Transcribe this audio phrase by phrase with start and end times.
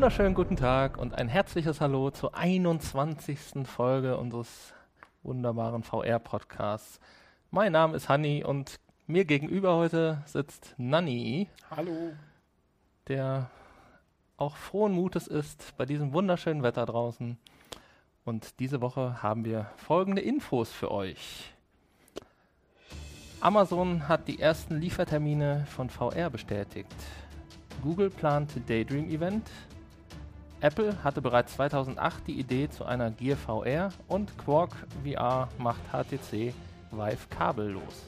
[0.00, 3.66] wunderschönen guten Tag und ein herzliches Hallo zur 21.
[3.66, 4.72] Folge unseres
[5.22, 7.00] wunderbaren VR-Podcasts.
[7.50, 11.50] Mein Name ist Hanni und mir gegenüber heute sitzt Nanni.
[11.70, 12.14] Hallo.
[13.08, 13.50] Der
[14.38, 17.36] auch frohen Mutes ist bei diesem wunderschönen Wetter draußen.
[18.24, 21.52] Und diese Woche haben wir folgende Infos für euch.
[23.42, 26.88] Amazon hat die ersten Liefertermine von VR bestätigt.
[27.82, 29.50] Google plant Daydream Event.
[30.62, 36.52] Apple hatte bereits 2008 die Idee zu einer Gear VR und Quark VR macht HTC
[36.90, 38.04] Vive kabellos.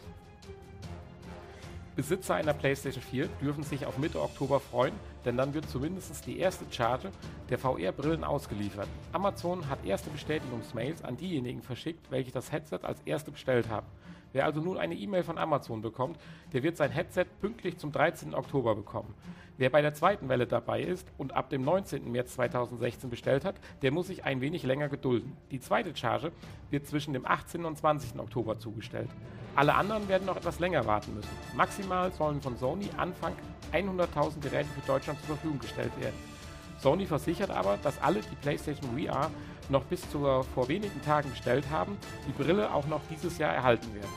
[1.97, 4.92] Besitzer einer PlayStation 4 dürfen sich auf Mitte Oktober freuen,
[5.25, 7.11] denn dann wird zumindest die erste Charge
[7.48, 8.89] der VR-Brillen ausgeliefert.
[9.12, 13.87] Amazon hat erste Bestätigungsmails an diejenigen verschickt, welche das Headset als erste bestellt haben.
[14.33, 16.19] Wer also nun eine E-Mail von Amazon bekommt,
[16.53, 18.34] der wird sein Headset pünktlich zum 13.
[18.34, 19.14] Oktober bekommen.
[19.58, 22.11] Wer bei der zweiten Welle dabei ist und ab dem 19.
[22.11, 25.36] März 2016 bestellt hat, der muss sich ein wenig länger gedulden.
[25.50, 26.33] Die zweite Charge
[26.70, 27.64] wird zwischen dem 18.
[27.64, 28.19] und 20.
[28.19, 29.11] Oktober zugestellt.
[29.55, 31.28] Alle anderen werden noch etwas länger warten müssen.
[31.55, 33.34] Maximal sollen von Sony Anfang
[33.73, 36.17] 100.000 Geräte für Deutschland zur Verfügung gestellt werden.
[36.78, 39.30] Sony versichert aber, dass alle, die PlayStation VR
[39.69, 43.95] noch bis zur vor wenigen Tagen bestellt haben, die Brille auch noch dieses Jahr erhalten
[43.95, 44.11] werden.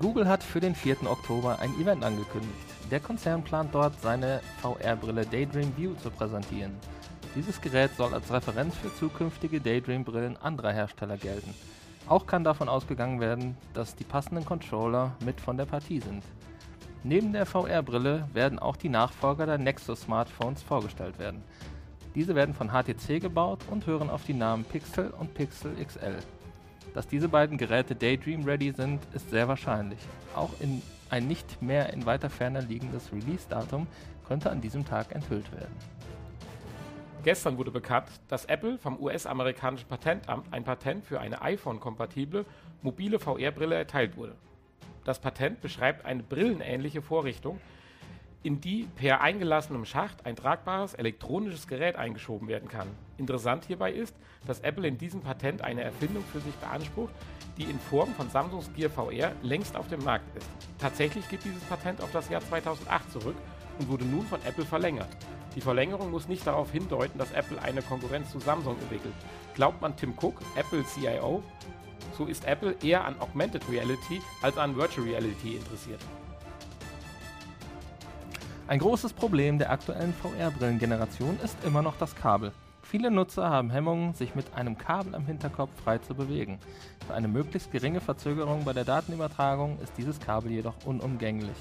[0.00, 1.02] Google hat für den 4.
[1.04, 2.71] Oktober ein Event angekündigt.
[2.92, 6.72] Der Konzern plant dort seine VR-Brille Daydream View zu präsentieren.
[7.34, 11.54] Dieses Gerät soll als Referenz für zukünftige Daydream-Brillen anderer Hersteller gelten.
[12.06, 16.22] Auch kann davon ausgegangen werden, dass die passenden Controller mit von der Partie sind.
[17.02, 21.42] Neben der VR-Brille werden auch die Nachfolger der Nexus-Smartphones vorgestellt werden.
[22.14, 26.18] Diese werden von HTC gebaut und hören auf die Namen Pixel und Pixel XL.
[26.92, 30.00] Dass diese beiden Geräte Daydream-ready sind, ist sehr wahrscheinlich.
[30.36, 30.82] Auch in
[31.12, 33.86] ein nicht mehr in weiter Ferne liegendes Release-Datum
[34.26, 35.76] könnte an diesem Tag enthüllt werden.
[37.22, 42.46] Gestern wurde bekannt, dass Apple vom US-amerikanischen Patentamt ein Patent für eine iPhone-kompatible
[42.80, 44.34] mobile VR-Brille erteilt wurde.
[45.04, 47.60] Das Patent beschreibt eine brillenähnliche Vorrichtung,
[48.42, 52.88] in die per eingelassenem Schacht ein tragbares elektronisches Gerät eingeschoben werden kann.
[53.18, 57.12] Interessant hierbei ist, dass Apple in diesem Patent eine Erfindung für sich beansprucht,
[57.56, 60.48] die in Form von Samsungs Gear VR längst auf dem Markt ist.
[60.78, 63.36] Tatsächlich geht dieses Patent auf das Jahr 2008 zurück
[63.78, 65.08] und wurde nun von Apple verlängert.
[65.54, 69.14] Die Verlängerung muss nicht darauf hindeuten, dass Apple eine Konkurrenz zu Samsung entwickelt.
[69.54, 71.42] Glaubt man Tim Cook, Apple CIO,
[72.16, 76.00] so ist Apple eher an Augmented Reality als an Virtual Reality interessiert.
[78.68, 82.52] Ein großes Problem der aktuellen VR-Brillengeneration ist immer noch das Kabel.
[82.92, 86.58] Viele Nutzer haben Hemmungen, sich mit einem Kabel am Hinterkopf frei zu bewegen.
[87.06, 91.56] Für eine möglichst geringe Verzögerung bei der Datenübertragung ist dieses Kabel jedoch unumgänglich.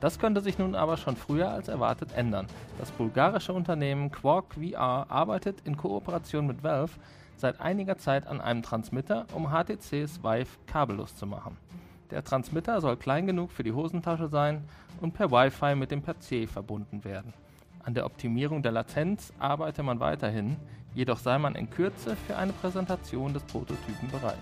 [0.00, 2.46] Das könnte sich nun aber schon früher als erwartet ändern.
[2.78, 6.92] Das bulgarische Unternehmen Quark VR arbeitet in Kooperation mit Valve
[7.36, 11.58] seit einiger Zeit an einem Transmitter, um HTCs Vive kabellos zu machen.
[12.10, 14.64] Der Transmitter soll klein genug für die Hosentasche sein
[15.02, 17.34] und per Wi-Fi mit dem PC verbunden werden.
[17.82, 20.56] An der Optimierung der Latenz arbeite man weiterhin,
[20.94, 24.36] jedoch sei man in Kürze für eine Präsentation des Prototypen bereit.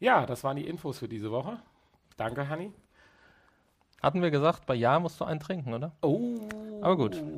[0.00, 1.58] Ja, das waren die Infos für diese Woche.
[2.16, 2.72] Danke, Hanni.
[4.02, 5.92] Hatten wir gesagt, bei Ja musst du einen trinken, oder?
[6.02, 6.40] Oh.
[6.82, 7.22] Aber gut.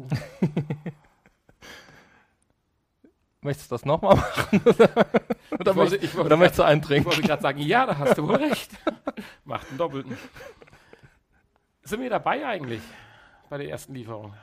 [3.43, 4.61] Möchtest du das nochmal machen?
[4.65, 7.06] oder, Ich wollte- ich wollte oder möchtest du einen Ich trinken?
[7.06, 8.71] wollte gerade sagen, ja, da hast du wohl recht.
[9.45, 10.16] Macht einen Doppelten.
[11.83, 12.81] Sind wir dabei eigentlich
[13.54, 14.34] bei der ersten Lieferung?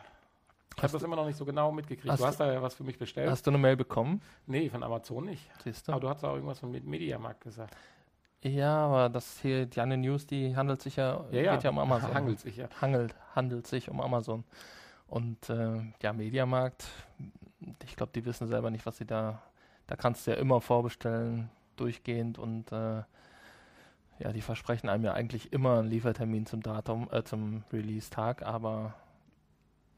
[0.77, 2.09] Ich habe das immer noch nicht so genau mitgekriegt.
[2.09, 3.29] hast Du hast da ja was für mich bestellt.
[3.29, 4.21] Hast du eine Mail bekommen?
[4.47, 5.49] nee, von Amazon nicht.
[5.65, 5.91] Siehst du?
[5.91, 7.75] Aber du hast auch irgendwas von Med- Mediamarkt gesagt.
[8.41, 12.13] Ja, aber das hier, die Anne News, die handelt sich ja, geht ja um Amazon.
[12.13, 12.69] Hangelt sich ja.
[12.79, 14.45] Hangelt, handelt sich um Amazon.
[15.07, 16.85] Und äh, ja, Mediamarkt,
[17.83, 19.41] ich glaube, die wissen selber nicht, was sie da,
[19.87, 23.03] da kannst du ja immer vorbestellen, durchgehend und äh,
[24.19, 28.93] ja, die versprechen einem ja eigentlich immer einen Liefertermin zum Datum, äh, zum Release-Tag, aber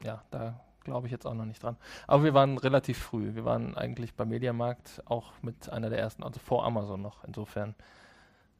[0.02, 1.76] ja, da glaube ich jetzt auch noch nicht dran.
[2.06, 3.34] Aber wir waren relativ früh.
[3.34, 7.24] Wir waren eigentlich beim Mediamarkt auch mit einer der ersten, also vor Amazon noch.
[7.24, 7.74] Insofern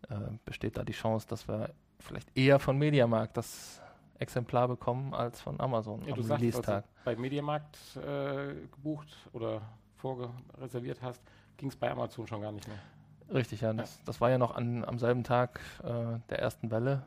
[0.08, 0.14] äh,
[0.44, 3.80] besteht da die Chance, dass wir vielleicht eher von Mediamarkt das
[4.18, 6.84] Exemplar bekommen als von Amazon ja am du Release-Tag.
[6.84, 9.60] du bei Mediamarkt äh, gebucht oder
[9.96, 11.22] vorreserviert hast,
[11.56, 12.78] ging es bei Amazon schon gar nicht mehr.
[13.32, 13.72] Richtig, ja.
[13.72, 17.02] Das, das war ja noch an, am selben Tag äh, der ersten Welle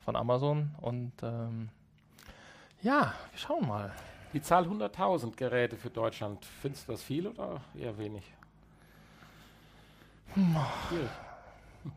[0.00, 0.74] von Amazon.
[0.80, 1.70] Und ähm,
[2.82, 3.92] ja, wir schauen mal.
[4.32, 8.24] Die Zahl 100.000 Geräte für Deutschland, findest du das viel oder eher wenig?
[10.34, 11.08] Viel.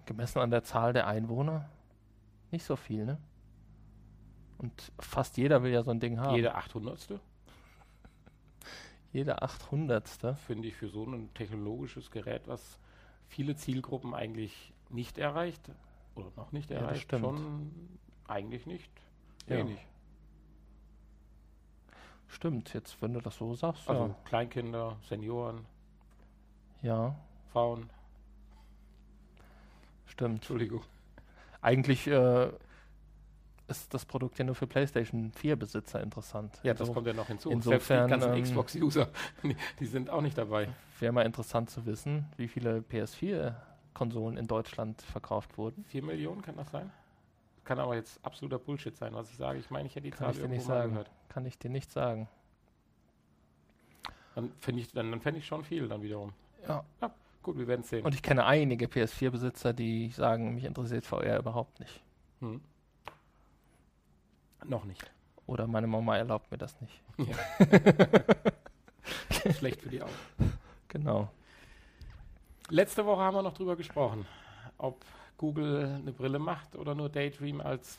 [0.06, 1.69] Gemessen an der Zahl der Einwohner
[2.51, 3.18] nicht so viel, ne?
[4.57, 6.36] Und fast jeder will ja so ein Ding haben.
[6.36, 7.19] Jede 800.
[9.12, 10.07] Jeder 800.
[10.45, 12.80] Finde ich für so ein technologisches Gerät, was
[13.28, 15.62] viele Zielgruppen eigentlich nicht erreicht
[16.16, 17.22] oder noch nicht Ja, das erreicht, stimmt.
[17.24, 17.72] schon
[18.28, 18.92] eigentlich nicht
[19.48, 19.66] Ja.
[22.31, 23.88] Stimmt, jetzt wenn du das so sagst.
[23.89, 25.66] Also Kleinkinder, Senioren,
[26.81, 27.07] ja.
[27.07, 27.16] ja,
[27.51, 27.89] Frauen,
[30.06, 30.36] stimmt.
[30.36, 30.81] Entschuldigung.
[31.62, 32.50] Eigentlich äh,
[33.68, 36.57] ist das Produkt ja nur für PlayStation 4 Besitzer interessant.
[36.63, 37.51] Ja, das So kommt ja noch hinzu.
[37.51, 39.10] insofern, Selbst die ganzen ähm, Xbox-User,
[39.44, 40.69] die, die sind auch nicht dabei.
[41.00, 45.83] Wäre mal interessant zu wissen, wie viele PS4-Konsolen in Deutschland verkauft wurden.
[45.89, 46.92] 4 Millionen kann das sein?
[47.63, 49.60] Kann aber jetzt absoluter Bullshit sein, was ich sage.
[49.60, 50.92] Ich meine, ich hätte die Kann Zahl ich dir nicht sagen.
[50.92, 51.12] gehört.
[51.30, 52.28] Kann ich dir nicht sagen.
[54.36, 56.34] Dann fände ich, dann, dann fänd ich schon viel dann wiederum.
[56.68, 56.84] Ja.
[57.44, 58.06] Gut, wir werden sehen.
[58.06, 62.02] Und ich kenne einige PS4-Besitzer, die sagen, mich interessiert VR überhaupt nicht.
[62.40, 62.62] Hm.
[64.66, 65.12] Noch nicht.
[65.48, 67.02] Oder meine Mama erlaubt mir das nicht.
[69.57, 70.14] Schlecht für die Augen.
[70.88, 71.30] Genau.
[72.69, 74.25] Letzte Woche haben wir noch drüber gesprochen,
[74.78, 75.04] ob
[75.42, 77.98] Google eine Brille macht oder nur Daydream als,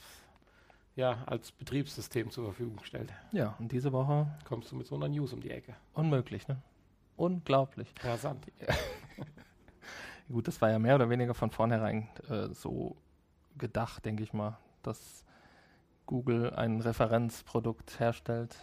[0.94, 3.12] ja, als Betriebssystem zur Verfügung stellt.
[3.32, 5.74] Ja, und diese Woche Kommst du mit so einer News um die Ecke?
[5.92, 6.62] unmöglich, ne?
[7.16, 7.92] Unglaublich.
[8.02, 8.46] Rasant.
[10.28, 12.96] Gut, das war ja mehr oder weniger von vornherein äh, so
[13.58, 15.24] gedacht, denke ich mal, dass
[16.06, 18.56] Google ein Referenzprodukt herstellt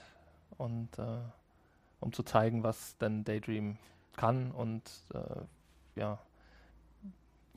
[0.58, 1.20] und äh,
[2.00, 3.78] um zu zeigen, was denn Daydream
[4.16, 4.84] kann und
[5.14, 6.20] äh, ja,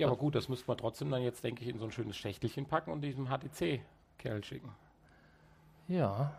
[0.02, 2.16] Ja, aber gut, das müsste man trotzdem dann jetzt, denke ich, in so ein schönes
[2.16, 4.74] Schächtelchen packen und diesem HTC-Kerl schicken.
[5.86, 6.34] ja,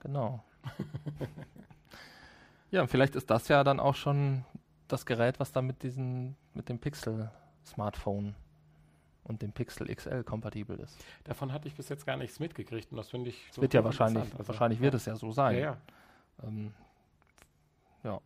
[0.00, 0.42] genau.
[2.70, 4.46] ja, und vielleicht ist das ja dann auch schon
[4.88, 8.34] das Gerät, was dann mit diesem, mit dem Pixel-Smartphone
[9.24, 10.96] und dem Pixel XL kompatibel ist.
[11.24, 13.82] Davon hatte ich bis jetzt gar nichts mitgekriegt und das finde ich Es wird ja
[13.82, 14.32] so wahrscheinlich.
[14.32, 15.56] Also, wahrscheinlich wird es ja so sein.
[15.56, 15.76] Ja, ja.
[16.42, 16.72] Ähm,
[18.02, 18.18] ja.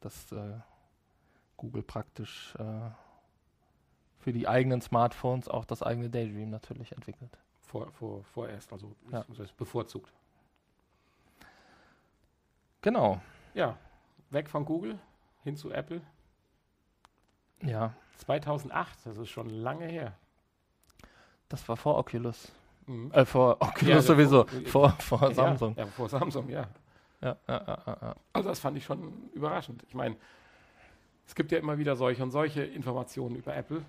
[0.00, 0.60] Dass äh,
[1.58, 2.88] Google praktisch äh,
[4.24, 7.30] für die eigenen Smartphones auch das eigene Daydream natürlich entwickelt.
[7.60, 9.22] Vor, vor, vorerst, also Ja.
[9.58, 10.10] bevorzugt.
[12.80, 13.20] Genau.
[13.52, 13.76] Ja,
[14.30, 14.98] weg von Google
[15.42, 16.00] hin zu Apple.
[17.62, 20.14] Ja, 2008, das ist schon lange her.
[21.50, 22.50] das war vor Oculus.
[22.86, 23.12] Mhm.
[23.12, 24.46] Äh, vor Oculus Ja, sowieso.
[24.66, 25.74] vor- Vor, vor Samsung.
[25.76, 26.66] Ja, vor Samsung, ja.
[27.20, 28.14] Ja, ja, ja, ja, ja.
[28.32, 29.82] Also das fand ich schon überraschend.
[29.86, 30.16] Ich meine,
[31.26, 33.84] es gibt ja immer wieder solche und solche Informationen über Apple.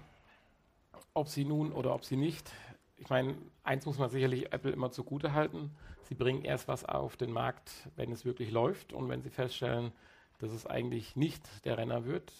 [1.14, 2.52] Ob sie nun oder ob sie nicht.
[2.98, 5.76] Ich meine, eins muss man sicherlich Apple immer zugute halten.
[6.04, 8.94] Sie bringen erst was auf den Markt, wenn es wirklich läuft.
[8.94, 9.92] Und wenn sie feststellen,
[10.40, 12.32] dass es eigentlich nicht der Renner wird,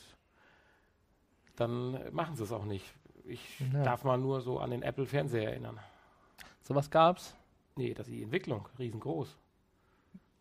[1.56, 2.86] dann machen sie es auch nicht.
[3.26, 3.84] Ich Ja.
[3.84, 5.80] darf mal nur so an den Apple-Fernseher erinnern.
[6.62, 7.36] Sowas gab's?
[7.76, 9.36] Nee, das ist die Entwicklung, riesengroß.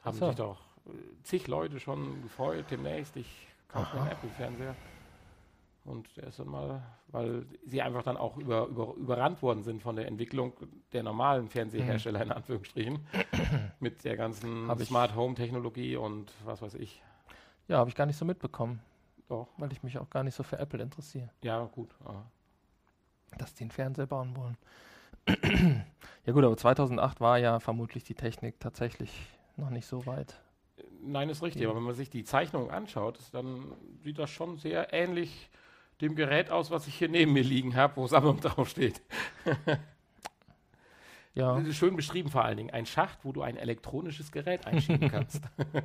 [0.03, 0.27] Haben so.
[0.27, 0.91] sich doch äh,
[1.23, 4.13] zig Leute schon gefreut, demnächst, ich kaufe mir einen.
[4.13, 4.77] Apple-Fernseher.
[5.85, 9.83] Und der ist dann mal, weil sie einfach dann auch über, über, überrannt worden sind
[9.83, 10.55] von der Entwicklung
[10.93, 13.07] der normalen Fernsehersteller, in Anführungsstrichen,
[13.81, 17.03] mit der ganzen Hab Smart Home-Technologie und was weiß ich.
[17.69, 18.81] Ja, habe ich gar nicht so mitbekommen,
[19.29, 21.95] Doch, weil ich mich auch gar nicht so für Apple interessiere, ja, gut.
[22.05, 22.25] aber
[23.37, 24.57] dass die einen Fernseher bauen wollen.
[26.27, 29.11] ja gut, aber 2008 war ja vermutlich die Technik tatsächlich
[29.57, 30.41] noch nicht so weit.
[31.01, 31.63] Nein, ist richtig.
[31.63, 31.69] Ja.
[31.69, 33.73] Aber wenn man sich die Zeichnung anschaut, dann
[34.03, 35.51] sieht das schon sehr ähnlich
[36.01, 39.01] dem Gerät aus, was ich hier neben mir liegen habe, wo Samsung draufsteht.
[41.37, 42.71] Ja, Das ist Schön beschrieben vor allen Dingen.
[42.71, 45.43] Ein Schacht, wo du ein elektronisches Gerät einschieben kannst.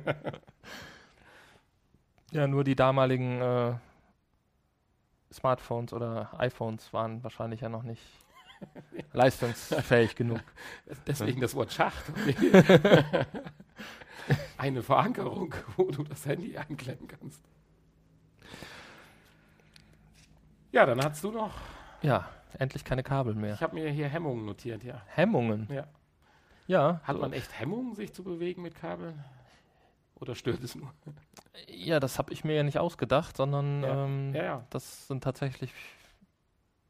[2.30, 3.74] ja nur die damaligen äh,
[5.32, 8.00] Smartphones oder iPhones waren wahrscheinlich ja noch nicht
[9.12, 10.40] leistungsfähig genug.
[11.04, 12.04] Deswegen das Wort Schacht.
[14.56, 17.42] Eine Verankerung, wo du das Handy einklemmen kannst.
[20.72, 21.52] Ja, dann hast du noch.
[22.02, 23.54] Ja, endlich keine Kabel mehr.
[23.54, 25.02] Ich habe mir hier Hemmungen notiert, ja.
[25.08, 25.68] Hemmungen.
[25.70, 25.86] Ja.
[26.66, 29.24] Ja, Hat man echt Hemmungen, sich zu bewegen mit Kabeln?
[30.14, 30.92] Oder stört es nur?
[31.66, 34.04] ja, das habe ich mir ja nicht ausgedacht, sondern Ja.
[34.04, 34.66] ähm, Ja, ja.
[34.70, 35.72] das sind tatsächlich,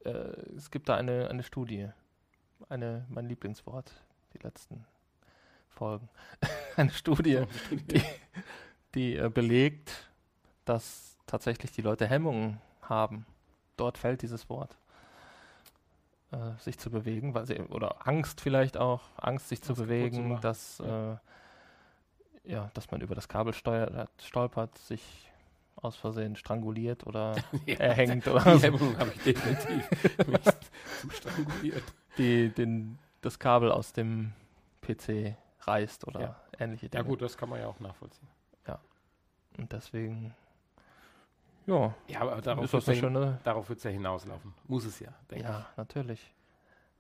[0.05, 0.11] äh,
[0.57, 1.89] es gibt da eine, eine Studie,
[2.69, 3.91] eine, mein Lieblingswort,
[4.35, 4.85] die letzten
[5.69, 6.09] Folgen.
[6.77, 8.03] eine Studie, die,
[8.95, 10.11] die äh, belegt,
[10.67, 13.25] dass tatsächlich die Leute Hemmungen haben.
[13.81, 14.77] Dort fällt dieses Wort.
[16.33, 19.89] Äh, sich zu bewegen, weil sie, oder Angst vielleicht auch, Angst sich zu kaputt zu
[19.89, 20.41] bewegen, machen.
[20.43, 21.15] dass, Ja.
[21.15, 21.17] äh,
[22.45, 25.31] ja, dass man über das Kabel steuert, stolpert, sich
[25.77, 30.27] aus Versehen stranguliert oder Ja, erhängt oder Die so, Hemmung habe ich definitiv.
[30.29, 30.43] Mich
[31.01, 31.83] zu stranguliert.
[32.19, 34.33] die, den, das Kabel aus dem
[34.83, 36.37] PC reißt oder Ja.
[36.59, 37.03] ähnliche Dinge.
[37.03, 38.29] Ja gut, das kann man ja auch nachvollziehen.
[39.59, 40.33] Und deswegen,
[41.75, 43.09] ja, Ja, aber darauf wird das es ja,
[43.85, 44.55] ja hinauslaufen.
[44.69, 46.35] Muss es ja, denke ja, natürlich.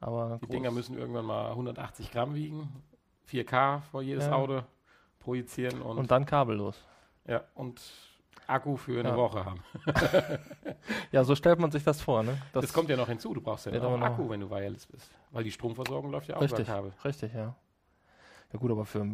[0.00, 0.41] Aber ich.
[0.41, 2.83] Die groß- Dinger müssen irgendwann mal 180 Gramm wiegen,
[3.31, 4.33] 4K vor jedes Ja.
[4.33, 4.62] Auto
[5.19, 6.83] projizieren und, und dann kabellos.
[7.27, 7.81] ja, und
[8.47, 9.17] Akku für eine Ja.
[9.17, 9.61] Woche haben.
[11.12, 12.41] Ja, so stellt man sich das vor, ne?
[12.53, 15.11] Das, kommt ja noch hinzu, du brauchst ja noch- Akku, wenn du wireless bist.
[15.31, 16.67] Weil die Stromversorgung läuft ja auch Richtig.
[16.67, 16.93] über Kabel.
[17.05, 17.55] Richtig, ja.
[18.53, 19.07] Ja gut, aber für,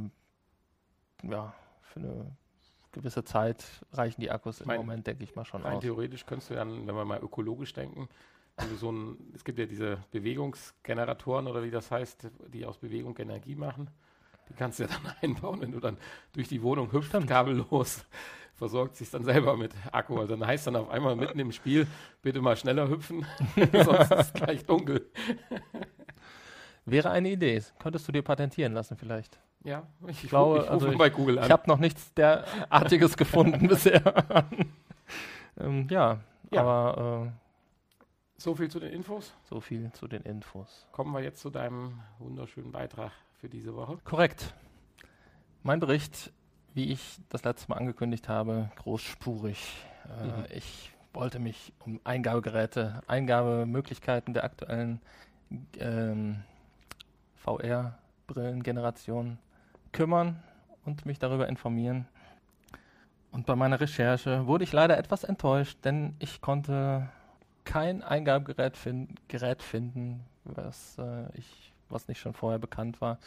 [1.22, 2.36] ja, für eine
[2.96, 5.82] gewisse Zeit reichen die Akkus im Mein- Moment, denke ich mal, schon Rein aus.
[5.82, 8.08] theoretisch könntest du dann, wenn wir mal ökologisch denken,
[8.80, 13.54] so ein, es gibt ja diese Bewegungsgeneratoren oder wie das heißt, die aus Bewegung Energie
[13.54, 13.90] machen.
[14.48, 15.96] Die kannst du ja dann einbauen, wenn du dann
[16.32, 17.26] durch die Wohnung hüpfst, Stimmt.
[17.28, 18.04] kabellos,
[18.54, 20.18] versorgt sich dann selber mit Akku.
[20.18, 21.86] Also dann heißt dann auf einmal mitten im Spiel,
[22.22, 23.26] bitte mal schneller hüpfen,
[23.84, 25.10] sonst ist es gleich dunkel.
[26.84, 27.62] Wäre eine Idee.
[27.80, 29.38] Könntest du dir patentieren lassen vielleicht.
[29.64, 31.44] Ja, ich, ich, glaube, ich also bei Google an.
[31.46, 34.02] Ich habe noch nichts derartiges gefunden bisher.
[35.58, 36.18] ähm, ja,
[36.52, 36.60] Ja.
[36.62, 37.30] aber äh,
[38.36, 39.32] so viel zu den Infos.
[39.44, 40.86] so viel zu den Infos.
[40.92, 43.10] Kommen wir jetzt zu deinem wunderschönen Beitrag
[43.40, 43.98] für diese Woche.
[44.04, 44.54] Korrekt.
[45.62, 46.30] Mein Bericht,
[46.74, 49.74] wie ich das letzte Mal angekündigt habe, großspurig.
[50.20, 50.44] Äh, Mhm.
[50.54, 55.00] Ich wollte mich um Eingabegeräte, Eingabemöglichkeiten der aktuellen
[55.80, 56.44] ähm,
[57.36, 59.38] VR-Brillengeneration
[59.96, 60.42] kümmern
[60.84, 62.06] und mich darüber informieren.
[63.32, 67.08] Und bei meiner Recherche wurde ich leider etwas enttäuscht, denn ich konnte
[67.64, 73.18] kein Eingabegerät fin Gerät finden, was, äh, ich, was nicht schon vorher bekannt war.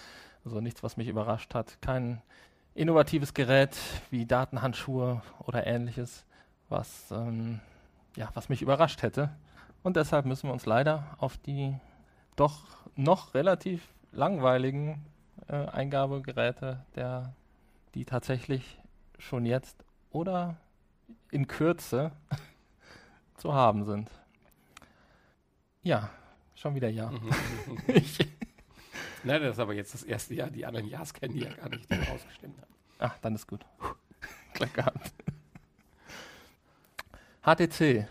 [0.46, 1.82] Also nichts, was mich überrascht hat.
[1.82, 2.22] Kein
[2.76, 3.76] innovatives Gerät
[4.12, 6.24] wie Datenhandschuhe oder ähnliches,
[6.70, 7.60] was, ähm,
[8.16, 9.32] ja, was mich überrascht hätte.
[9.82, 11.76] Und deshalb müssen wir uns leider auf die
[12.36, 12.62] doch
[12.96, 15.04] noch relativ langweiligen
[15.48, 17.34] äh, Eingabegeräte, der,
[17.96, 18.80] die tatsächlich
[19.18, 20.58] schon jetzt oder
[21.32, 22.12] in Kürze
[23.38, 24.10] zu haben sind.
[25.82, 26.10] Ja,
[26.56, 27.12] schon wieder ja.
[27.88, 28.20] Ich-
[29.24, 30.50] Nein, das ist aber jetzt das erste Jahr.
[30.50, 32.74] Die anderen Jahres kennen die ja gar nicht, die rausgestimmt haben.
[33.00, 33.66] Ach, dann ist gut.
[34.54, 35.12] Glück gehabt.
[37.44, 38.08] HTC.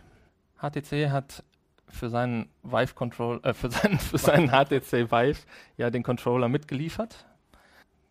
[0.60, 1.44] HTC hat
[1.90, 5.40] für seinen Vive Control, äh, für seinen, für seinen HTC Vive
[5.76, 7.26] ja den Controller mitgeliefert.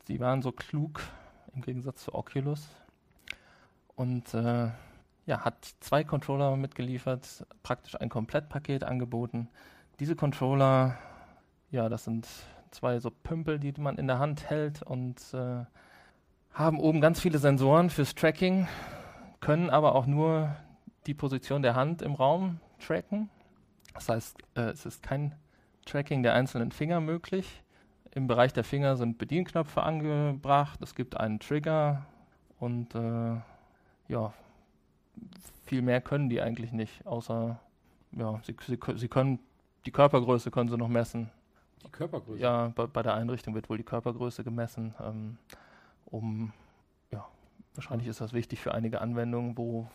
[0.08, 1.02] Sie waren so klug
[1.54, 2.68] im Gegensatz zu Oculus
[3.96, 4.70] und äh,
[5.26, 9.50] ja, hat zwei Controller mitgeliefert, praktisch ein Komplettpaket angeboten.
[10.00, 10.98] Diese Controller,
[11.72, 12.28] ja, das sind
[12.72, 15.66] zwei so Pümpel, die man in der Hand hält und äh,
[16.54, 18.68] haben oben ganz viele Sensoren fürs Tracking,
[19.42, 20.56] können aber auch nur
[21.06, 23.30] die Position der Hand im Raum tracken.
[23.98, 25.36] Das heißt, äh, es ist kein
[25.86, 27.64] Tracking der einzelnen Finger möglich.
[28.12, 32.06] Im Bereich der Finger sind Bedienknöpfe angebracht, es gibt einen Trigger
[32.60, 33.36] und äh,
[34.08, 34.34] ja,
[35.66, 37.60] viel mehr können die eigentlich nicht, außer
[38.12, 39.40] ja, sie, sie, sie können
[39.86, 41.30] die Körpergröße können sie noch messen.
[41.84, 42.42] Die Körpergröße.
[42.42, 45.38] Ja, bei, bei der Einrichtung wird wohl die Körpergröße gemessen, ähm,
[46.06, 46.54] um,
[47.12, 47.28] ja,
[47.76, 49.88] wahrscheinlich ist das wichtig für einige Anwendungen, wo,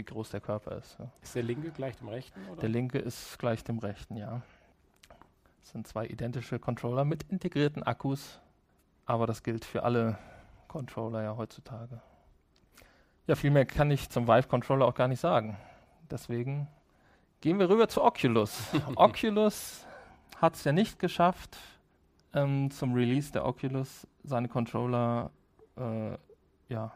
[0.00, 0.96] wie groß der Körper ist.
[0.98, 1.10] Ja.
[1.20, 2.40] Ist der linke gleich dem rechten?
[2.48, 2.60] Oder?
[2.62, 4.40] Der linke ist gleich dem rechten, ja.
[5.60, 8.40] Das sind zwei identische Controller mit integrierten Akkus,
[9.04, 10.16] aber das gilt für alle
[10.68, 12.00] Controller ja heutzutage.
[13.26, 15.58] Ja, viel mehr kann ich zum Vive-Controller auch gar nicht sagen.
[16.10, 16.66] Deswegen
[17.42, 18.68] gehen wir rüber zu Oculus.
[18.96, 19.86] Oculus
[20.38, 21.58] hat es ja nicht geschafft,
[22.32, 25.30] ähm, zum Release der Oculus seine Controller,
[25.76, 26.16] äh,
[26.70, 26.90] ja,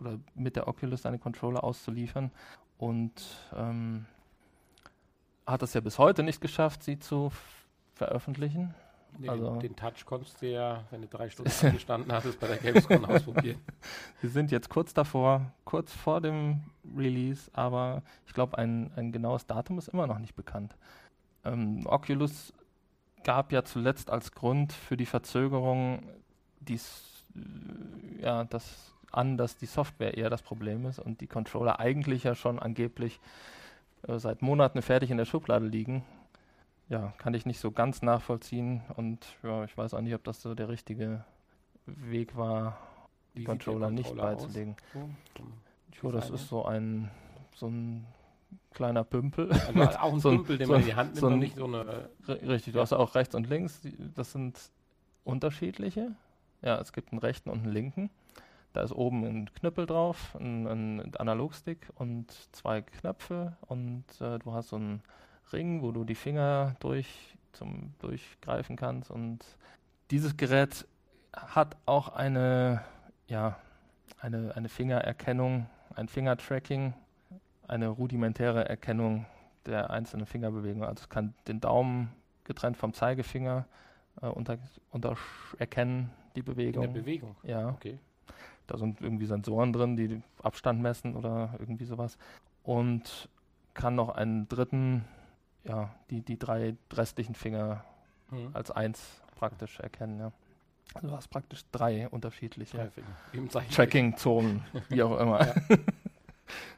[0.00, 2.30] oder mit der Oculus seine Controller auszuliefern
[2.78, 3.12] und
[3.54, 4.06] ähm,
[5.46, 7.30] hat es ja bis heute nicht geschafft, sie zu
[7.94, 8.74] veröffentlichen.
[9.18, 12.46] Nee, also- den, den Touch konntest du ja, wenn du drei Stunden gestanden hattest, bei
[12.46, 13.58] der Gamescom ausprobieren.
[14.22, 16.60] Sie sind jetzt kurz davor, kurz vor dem
[16.96, 20.76] Release, aber ich glaube, ein, ein genaues Datum ist immer noch nicht bekannt.
[21.44, 22.52] Ähm, Oculus
[23.24, 26.02] gab ja zuletzt als Grund für die Verzögerung
[26.60, 31.80] dies, äh, ja, das an, dass die Software eher das Problem ist und die Controller
[31.80, 33.20] eigentlich ja schon angeblich
[34.06, 36.04] äh, seit Monaten fertig in der Schublade liegen.
[36.88, 40.42] Ja, kann ich nicht so ganz nachvollziehen und ja, ich weiß auch nicht, ob das
[40.42, 41.24] so der richtige
[41.86, 42.78] Weg war,
[43.36, 44.42] die Controller nicht Controller aus?
[44.42, 44.76] beizulegen.
[44.92, 45.08] So,
[46.02, 47.10] Jo, das ist so ein
[47.54, 48.06] so ein
[48.72, 49.52] kleiner Pümpel.
[49.52, 51.38] also auch ein so Pümpel, den so man in die Hand nimmt so ein- und
[51.40, 52.08] nicht so eine.
[52.26, 53.82] Richtig, du hast auch rechts und links.
[54.14, 54.58] Das sind
[55.24, 56.12] unterschiedliche.
[56.62, 58.10] Ja, es gibt einen rechten und einen linken.
[58.72, 64.52] Da ist oben ein Knüppel drauf, ein, ein Analogstick und zwei Knöpfe und äh, du
[64.52, 65.02] hast so einen
[65.52, 69.44] Ring, wo du die Finger durch zum durchgreifen kannst und
[70.10, 70.86] dieses Gerät
[71.32, 72.82] hat auch eine,
[73.26, 73.56] ja,
[74.20, 76.94] eine, eine Fingererkennung, ein Fingertracking,
[77.66, 79.26] eine rudimentäre Erkennung
[79.66, 80.88] der einzelnen Fingerbewegungen.
[80.88, 82.12] Also es kann den Daumen
[82.44, 83.66] getrennt vom Zeigefinger
[84.20, 84.58] äh, unter,
[84.90, 85.16] unter
[85.58, 86.84] erkennen, die Bewegung.
[86.84, 87.36] In der Bewegung?
[87.42, 87.68] Ja.
[87.70, 87.98] Okay.
[88.70, 92.16] Da sind irgendwie Sensoren drin, die Abstand messen oder irgendwie sowas.
[92.62, 93.28] Und
[93.74, 95.04] kann noch einen dritten,
[95.64, 97.84] ja, die, die drei restlichen Finger
[98.28, 98.50] hm.
[98.52, 100.32] als eins praktisch erkennen, ja.
[100.94, 102.90] Also du hast praktisch drei unterschiedliche
[103.70, 105.46] Tracking-Zonen, wie auch immer.
[105.46, 105.54] Ja.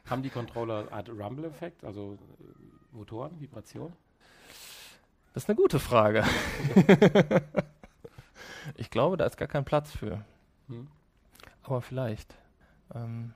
[0.09, 3.93] Haben die Controller eine Art Rumble-Effekt, also äh, Motoren, Vibration?
[5.33, 6.23] Das ist eine gute Frage.
[8.77, 10.23] ich glaube, da ist gar kein Platz für.
[10.67, 10.87] Hm.
[11.63, 12.35] Aber vielleicht.
[12.93, 13.33] Ähm,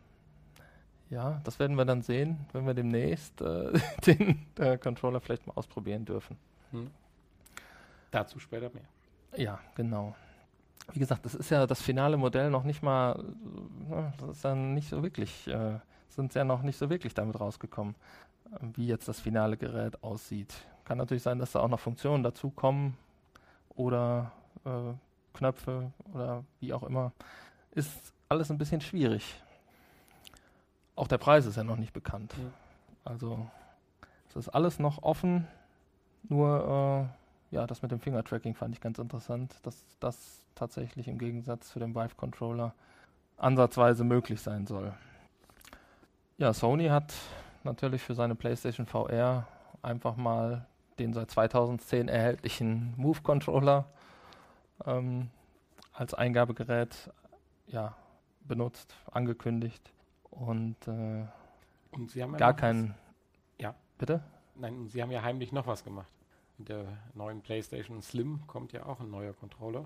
[1.10, 3.72] ja, das werden wir dann sehen, wenn wir demnächst äh,
[4.05, 6.38] den äh, Controller vielleicht mal ausprobieren dürfen.
[6.72, 6.89] Hm.
[8.12, 8.88] Dazu später mehr.
[9.36, 10.15] Ja, genau.
[10.93, 13.22] Wie gesagt, das ist ja das finale Modell noch nicht mal,
[13.89, 15.79] ne, das ist dann nicht so wirklich, äh,
[16.10, 17.96] sind ja noch nicht so wirklich damit rausgekommen,
[18.51, 20.53] äh, wie jetzt das finale Gerät aussieht.
[20.86, 22.98] Kann natürlich sein, dass da auch noch Funktionen dazukommen
[23.69, 24.31] oder
[24.65, 24.93] äh,
[25.34, 27.12] Knöpfe oder wie auch immer.
[27.72, 29.41] Ist alles ein bisschen schwierig.
[30.96, 32.34] Auch der Preis ist ja noch nicht bekannt.
[32.38, 32.50] Ja.
[33.12, 33.48] Also
[34.29, 35.48] es ist alles noch offen.
[36.24, 37.10] Nur
[37.51, 41.69] äh, ja, das mit dem Finger-Tracking fand ich ganz interessant, dass das tatsächlich im Gegensatz
[41.69, 42.74] zu dem Vive-Controller
[43.38, 44.93] ansatzweise möglich sein soll.
[46.38, 47.13] Ja, Sony hat
[47.63, 49.48] natürlich für seine PlayStation VR
[49.81, 50.65] einfach mal
[51.00, 53.86] den seit 2010 erhältlichen Move-Controller
[54.86, 55.29] ähm,
[55.93, 57.12] als Eingabegerät
[57.67, 57.96] ja,
[58.48, 59.92] benutzt, angekündigt
[60.32, 61.25] und, äh,
[61.92, 62.96] und ja gar keinen.
[63.60, 63.75] Ja.
[63.98, 64.22] Bitte?
[64.56, 66.12] Nein, Sie haben ja heimlich noch was gemacht.
[66.58, 69.86] Mit der neuen PlayStation Slim kommt ja auch ein neuer Controller,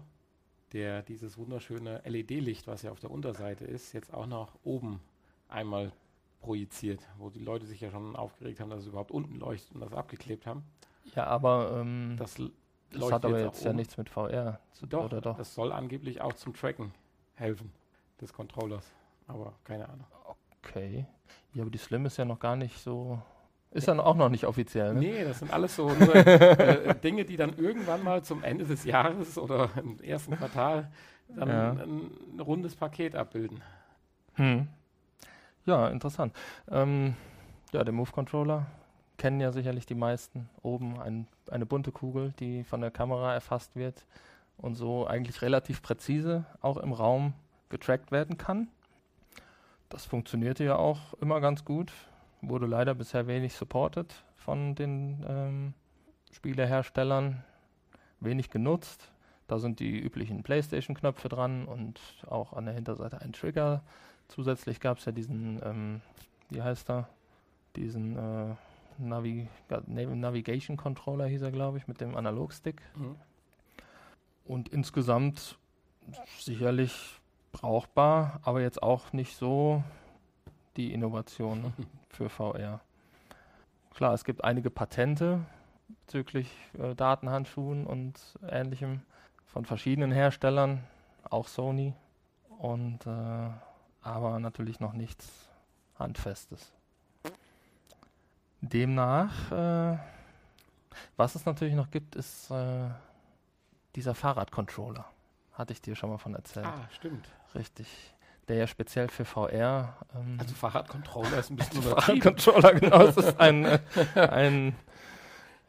[0.72, 5.02] der dieses wunderschöne LED-Licht, was ja auf der Unterseite ist, jetzt auch noch oben
[5.50, 5.92] einmal
[6.40, 9.82] projiziert, wo die Leute sich ja schon aufgeregt haben, dass es überhaupt unten leuchtet und
[9.82, 10.64] das abgeklebt haben.
[11.16, 12.36] Ja, aber ähm, das,
[12.92, 15.38] das hat aber jetzt, jetzt ja nichts mit VR zu tun, oder doch?
[15.38, 16.94] Das soll angeblich auch zum Tracken
[17.36, 17.72] helfen
[18.22, 18.86] des Controllers,
[19.28, 20.06] aber keine Ahnung.
[20.64, 21.06] Okay.
[21.54, 23.20] Ja, aber die Slim ist ja noch gar nicht so.
[23.72, 25.00] Ist ja auch noch nicht offiziell, ne?
[25.00, 28.84] Nee, das sind alles so nur, äh, Dinge, die dann irgendwann mal zum Ende des
[28.84, 30.92] Jahres oder im ersten Quartal
[31.30, 31.72] dann ja.
[31.72, 33.62] ein, ein, rundes Paket abbilden.
[34.34, 34.68] Hm.
[35.66, 36.36] Ja, interessant.
[36.70, 37.16] Ähm,
[37.72, 38.66] ja, der Move Controller
[39.18, 40.50] kennen ja sicherlich die meisten.
[40.62, 44.06] Oben ein, eine bunte Kugel, die von der Kamera erfasst wird
[44.58, 47.34] und so eigentlich relativ präzise auch im Raum
[47.72, 48.68] getrackt werden kann.
[49.90, 51.92] Das funktionierte ja auch immer ganz gut,
[52.42, 55.74] wurde leider bisher wenig supported von den ähm,
[56.32, 57.44] Spieleherstellern,
[58.20, 59.12] wenig genutzt.
[59.48, 63.84] Da sind die üblichen PlayStation-Knöpfe dran und auch an der Hinterseite ein Trigger.
[64.30, 66.02] Zusätzlich gab es ja diesen, ähm,
[66.50, 67.10] wie heißt er,
[67.76, 68.56] diesen äh,
[68.98, 69.48] Navi
[69.88, 72.82] Navigation Controller hieß er, glaube ich, mit dem Analogstick.
[72.96, 73.16] Mhm.
[74.46, 75.58] Und insgesamt
[76.40, 77.21] sicherlich
[77.52, 79.84] brauchbar, aber jetzt auch nicht so
[80.78, 81.74] die Innovation
[82.10, 82.82] für VR.
[83.94, 85.42] Klar, es gibt einige Patente
[85.88, 89.02] bezüglich äh, Datenhandschuhen und ähnlichem
[89.46, 90.84] von verschiedenen Herstellern,
[91.30, 91.94] auch Sony,
[92.58, 93.50] und äh,
[94.02, 95.50] aber natürlich noch nichts
[95.98, 96.72] Handfestes.
[98.62, 99.98] Demnach, äh,
[101.18, 102.90] was es natürlich noch gibt, ist äh,
[103.96, 105.06] dieser Fahrradcontroller.
[105.54, 106.66] Hatte ich dir schon mal von erzählt.
[106.66, 107.28] Ah, stimmt.
[107.56, 107.88] Richtig.
[108.48, 109.98] Der ja speziell für VR.
[110.16, 113.02] Ähm, also Fahrradcontroller ist ein bisschen Fahrradcontroller, genau.
[113.04, 113.80] Es ist ein, äh,
[114.16, 114.76] ein,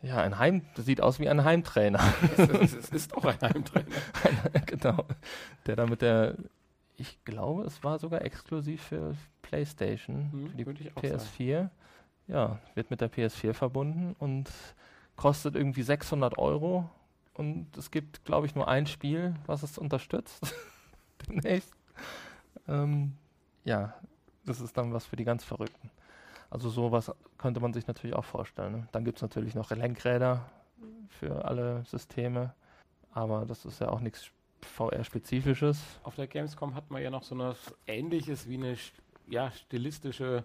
[0.01, 2.01] ja, ein Heim, das sieht aus wie ein Heimtrainer.
[2.37, 3.87] es, ist, es ist auch ein Heimtrainer.
[4.67, 5.05] genau.
[5.67, 6.37] Der da mit der,
[6.97, 11.55] ich glaube, es war sogar exklusiv für PlayStation, hm, für die PS4.
[11.55, 11.71] Sagen.
[12.29, 14.49] Ja, wird mit der PS4 verbunden und
[15.17, 16.89] kostet irgendwie 600 Euro
[17.35, 20.55] und es gibt, glaube ich, nur ein Spiel, was es unterstützt.
[21.29, 21.73] Demnächst.
[22.69, 23.17] Ähm,
[23.65, 23.95] ja,
[24.45, 25.91] das ist dann was für die ganz Verrückten.
[26.51, 28.73] Also sowas könnte man sich natürlich auch vorstellen.
[28.73, 28.89] Ne?
[28.93, 30.51] Dann gibt es natürlich noch Lenkräder
[31.09, 32.55] für alle Systeme,
[33.13, 35.81] aber das ist ja auch nichts VR-spezifisches.
[36.03, 38.77] Auf der Gamescom hat man ja noch so etwas Ähnliches wie eine
[39.29, 40.45] ja, stilistische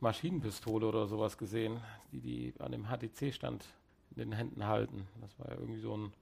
[0.00, 1.80] Maschinenpistole oder sowas gesehen,
[2.12, 3.64] die die an dem HTC-Stand
[4.10, 5.06] in den Händen halten.
[5.20, 6.12] Das war ja irgendwie so ein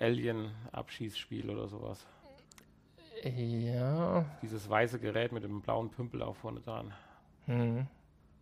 [0.00, 2.06] Alien-Abschießspiel oder sowas.
[3.22, 4.24] Ja.
[4.42, 6.92] Dieses weiße Gerät mit dem blauen Pümpel auch vorne dran.
[7.46, 7.86] Hm.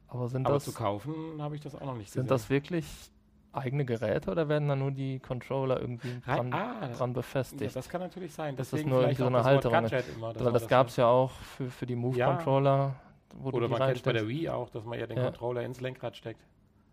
[0.07, 2.29] Aber sind Aber das zu kaufen habe ich das auch noch nicht sind gesehen.
[2.29, 3.11] Sind das wirklich
[3.53, 7.63] eigene Geräte oder werden da nur die Controller irgendwie dran, ah, dran befestigt?
[7.63, 8.57] Ja, das kann natürlich sein.
[8.57, 9.91] Das ist nur so eine Halterung.
[10.21, 12.95] Weil das gab es ja auch für, für die Move-Controller.
[13.35, 13.45] Ja.
[13.45, 15.19] Oder man kennt es bei der Wii auch, dass man ja den.
[15.19, 16.41] Controller ins Lenkrad steckt.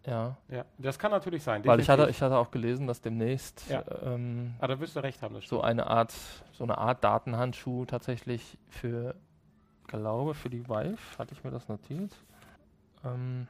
[0.05, 0.37] Ja.
[0.49, 1.65] Ja, das kann natürlich sein.
[1.65, 3.83] Weil ich hatte, ich hatte auch gelesen, dass demnächst ja.
[4.03, 6.13] ähm, ah, da wirst du recht haben, so eine Art,
[6.53, 9.15] so eine Art Datenhandschuh tatsächlich für,
[9.87, 12.15] glaube für die Vive, hatte ich mir das notiert,
[13.03, 13.47] ähm,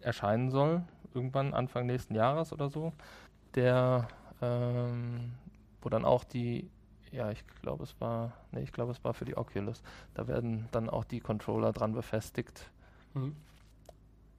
[0.00, 0.82] erscheinen soll,
[1.14, 2.92] irgendwann Anfang nächsten Jahres oder so,
[3.54, 4.08] der,
[4.42, 5.32] ähm,
[5.80, 6.70] wo dann auch die,
[7.12, 9.82] ja, ich glaube es war, nee, ich glaube es war für die Oculus,
[10.14, 12.70] da werden dann auch die Controller dran befestigt.
[13.14, 13.34] Mhm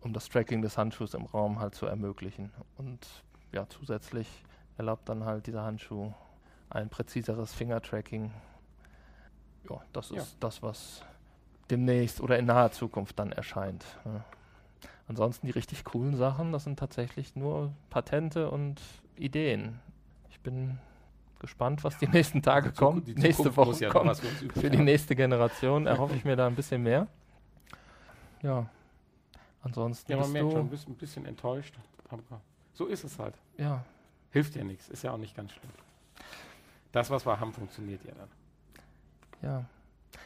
[0.01, 2.51] um das Tracking des Handschuhs im Raum halt zu ermöglichen.
[2.77, 3.05] Und
[3.51, 4.27] ja, zusätzlich
[4.77, 6.13] erlaubt dann halt dieser Handschuh
[6.69, 8.31] ein präziseres Fingertracking.
[9.69, 10.21] Ja, das ja.
[10.21, 11.03] ist das, was
[11.69, 13.85] demnächst oder in naher Zukunft dann erscheint.
[14.05, 14.23] Ja.
[15.07, 18.79] Ansonsten die richtig coolen Sachen, das sind tatsächlich nur Patente und
[19.15, 19.79] Ideen.
[20.29, 20.77] Ich bin
[21.39, 24.17] gespannt, was die nächsten Tage kommen, die nächste Woche ja kommt.
[24.55, 27.07] Für die nächste Generation erhoffe ich mir da ein bisschen mehr.
[28.41, 28.67] Ja,
[29.61, 31.75] Ansonsten ja, man merkt schon, du bist ein bisschen enttäuscht.
[32.73, 33.35] So ist es halt.
[33.57, 33.83] Ja.
[34.31, 35.71] Hilft ja nichts, ist ja auch nicht ganz schlimm.
[36.91, 38.29] Das, was wir haben, funktioniert ja dann.
[39.41, 39.65] Ja.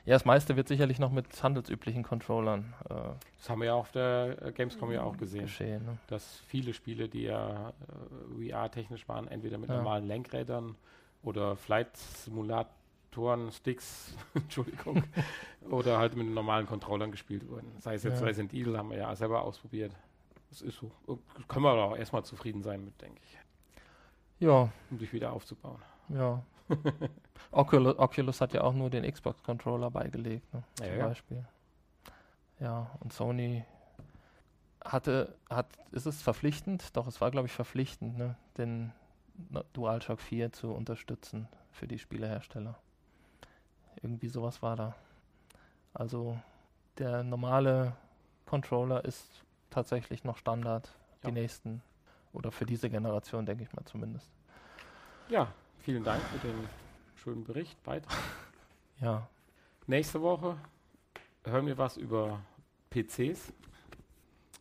[0.06, 2.74] Ja, das meiste wird sicherlich noch mit handelsüblichen Controllern.
[2.90, 2.94] Äh,
[3.38, 5.44] das haben wir ja auf der äh, Gamescom ja auch gesehen.
[5.44, 5.98] Geschehen, ne?
[6.08, 7.70] Dass viele Spiele, die ja
[8.40, 9.78] äh, VR-technisch waren, entweder mit ja.
[9.78, 10.76] normalen Lenkrädern
[11.22, 12.72] oder Flight-Simulator
[13.14, 15.04] Traktoren, Sticks, Entschuldigung,
[15.70, 17.72] oder halt mit normalen Controllern gespielt wurden.
[17.80, 18.26] Sei es jetzt ja.
[18.26, 19.96] Resident Evil, haben wir ja selber ausprobiert.
[20.50, 20.92] Das ist so.
[21.48, 23.38] Können wir auch erstmal zufrieden sein mit, denke ich.
[24.40, 24.70] Ja.
[24.90, 25.82] Um dich wieder aufzubauen.
[26.10, 26.44] Ja.
[27.52, 31.46] Oculus, Oculus, hat ja auch nur den Xbox-Controller beigelegt, ne, zum ja, Beispiel.
[32.60, 33.64] Ja, und Sony
[34.84, 36.96] hatte, hat, ist es verpflichtend?
[36.98, 38.92] Doch, es war, glaube ich, verpflichtend, ne, den
[39.74, 42.80] DualShock 4 zu unterstützen für die Spielehersteller.
[44.02, 44.96] Irgendwie sowas war da.
[45.94, 46.38] Also
[46.98, 47.96] der normale
[48.46, 50.90] Controller ist tatsächlich noch Standard.
[51.24, 51.30] Ja.
[51.30, 51.82] Die nächsten
[52.34, 54.30] oder für diese Generation, denke ich mal zumindest.
[55.30, 55.48] Ja,
[55.80, 56.68] vielen Dank für den
[57.16, 58.18] schönen Bericht, Beitrag.
[59.00, 59.28] ja.
[59.88, 60.58] Nächste Woche
[61.44, 62.42] hören wir was über
[62.90, 63.54] PCs,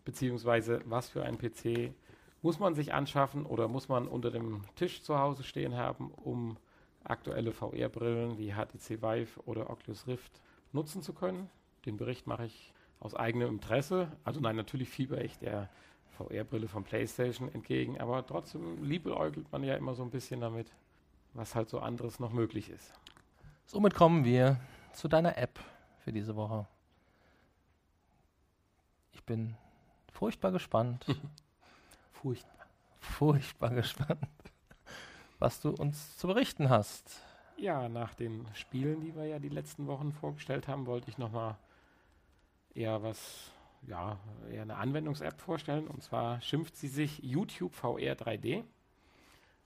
[0.05, 1.95] beziehungsweise was für ein PC
[2.43, 6.57] muss man sich anschaffen oder muss man unter dem Tisch zu Hause stehen haben, um
[7.05, 10.41] aktuelle VR-Brillen wie HTC Vive oder Oculus Rift
[10.73, 11.51] nutzen zu können.
[11.87, 14.13] Den Bericht mache ich aus eigenem Interesse.
[14.25, 15.69] Also nein, natürlich fieber ich der
[16.17, 20.73] VR-Brille von PlayStation entgegen, aber trotzdem liebäugelt man ja immer so ein bisschen damit,
[21.33, 22.93] was halt so anderes noch möglich ist.
[23.67, 24.61] Somit kommen wir
[24.93, 25.59] zu deiner App
[25.99, 26.67] für diese Woche.
[29.13, 29.57] Ich bin
[30.13, 31.07] furchtbar gespannt.
[32.13, 32.67] furchtbar.
[33.01, 34.29] Furchtbar gespannt
[35.43, 37.21] was du uns zu berichten hast.
[37.57, 41.59] Ja, nach den Spielen, die wir ja die letzten Wochen vorgestellt haben, wollte ich nochmal
[42.75, 43.51] eher was,
[43.83, 45.89] ja, eher eine Anwendungs-App vorstellen.
[45.89, 48.63] Und zwar schimpft sie sich YouTube VR 3D.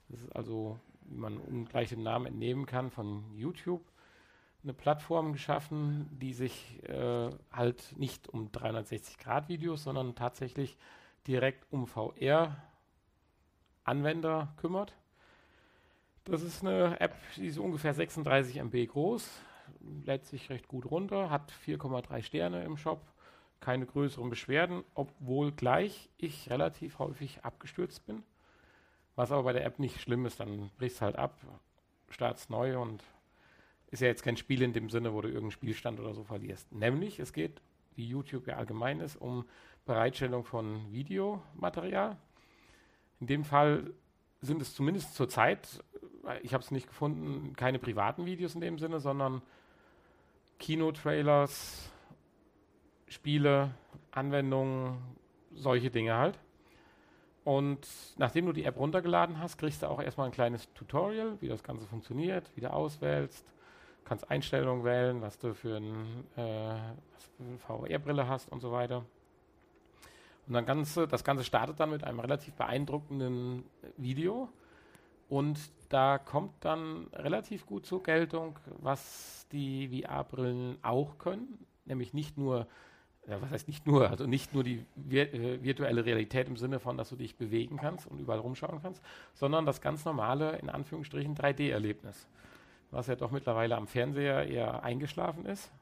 [0.08, 3.84] Das ist also, wie man ungleich den Namen entnehmen kann, von YouTube
[4.62, 10.78] eine Plattform geschaffen, die sich äh, halt nicht um 360-Grad-Videos, sondern tatsächlich
[11.26, 14.96] direkt um VR-Anwender kümmert.
[16.28, 19.30] Das ist eine App, die ist ungefähr 36 MB groß,
[20.04, 23.00] lädt sich recht gut runter, hat 4,3 Sterne im Shop,
[23.60, 28.24] keine größeren Beschwerden, obwohl gleich ich relativ häufig abgestürzt bin.
[29.14, 31.38] Was aber bei der App nicht schlimm ist, dann brichst halt ab,
[32.08, 33.04] startst neu und
[33.92, 36.72] ist ja jetzt kein Spiel in dem Sinne, wo du irgendeinen Spielstand oder so verlierst.
[36.72, 37.62] Nämlich, es geht,
[37.94, 39.44] wie YouTube ja allgemein ist, um
[39.84, 42.16] Bereitstellung von Videomaterial.
[43.20, 43.92] In dem Fall
[44.46, 45.82] sind es zumindest zur Zeit
[46.42, 49.42] ich habe es nicht gefunden, keine privaten Videos in dem Sinne, sondern
[50.58, 51.90] Kinotrailers,
[53.08, 53.74] Spiele,
[54.10, 54.98] Anwendungen,
[55.54, 56.38] solche Dinge halt.
[57.44, 61.48] Und nachdem du die App runtergeladen hast, kriegst du auch erstmal ein kleines Tutorial, wie
[61.48, 63.46] das Ganze funktioniert, wie du auswählst,
[64.04, 69.04] kannst Einstellungen wählen, was du für, ein, äh, eine VR-Brille hast und so weiter.
[70.46, 73.64] Und dann ganze, das Ganze startet dann mit einem relativ beeindruckenden
[73.96, 74.48] Video,
[75.28, 82.38] und da kommt dann relativ gut zur Geltung, was die VR-Brillen auch können, nämlich nicht
[82.38, 82.66] nur,
[83.26, 86.78] ja, was heißt nicht nur, also nicht nur die vir äh, virtuelle Realität im Sinne
[86.78, 89.02] von, dass du dich bewegen kannst und überall rumschauen kannst,
[89.34, 92.28] sondern das ganz normale, in Anführungsstrichen, 3D-Erlebnis,
[92.92, 95.72] was ja doch mittlerweile am Fernseher eher eingeschlafen ist.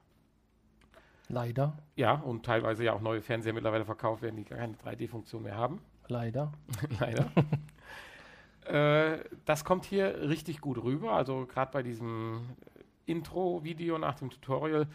[1.28, 1.76] Leider.
[1.96, 5.80] Ja, und teilweise ja auch neue Fernseher mittlerweile verkauft werden, die keine 3D-Funktion mehr haben.
[6.08, 6.52] Leider.
[7.00, 7.30] Leider.
[8.66, 11.12] äh, das kommt hier richtig gut rüber.
[11.12, 12.42] Also gerade bei diesem
[13.06, 14.86] Intro-Video nach dem Tutorial,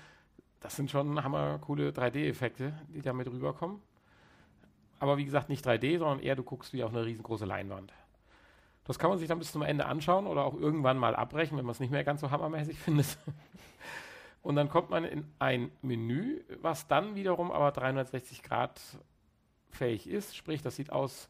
[0.59, 3.81] das sind schon hammer coole 3D-Effekte, die da mit rüberkommen.
[4.99, 7.93] Aber wie gesagt, nicht 3D, sondern eher du guckst wie auf eine riesengroße Leinwand.
[8.83, 11.65] Das kann man sich dann bis zum Ende anschauen oder auch irgendwann mal abbrechen, wenn
[11.65, 13.17] man es nicht mehr ganz so hammermäßig findet.
[14.41, 18.79] Und dann kommt man in ein Menü, was dann wiederum aber 360 Grad
[19.69, 20.35] fähig ist.
[20.35, 21.29] Sprich, das sieht aus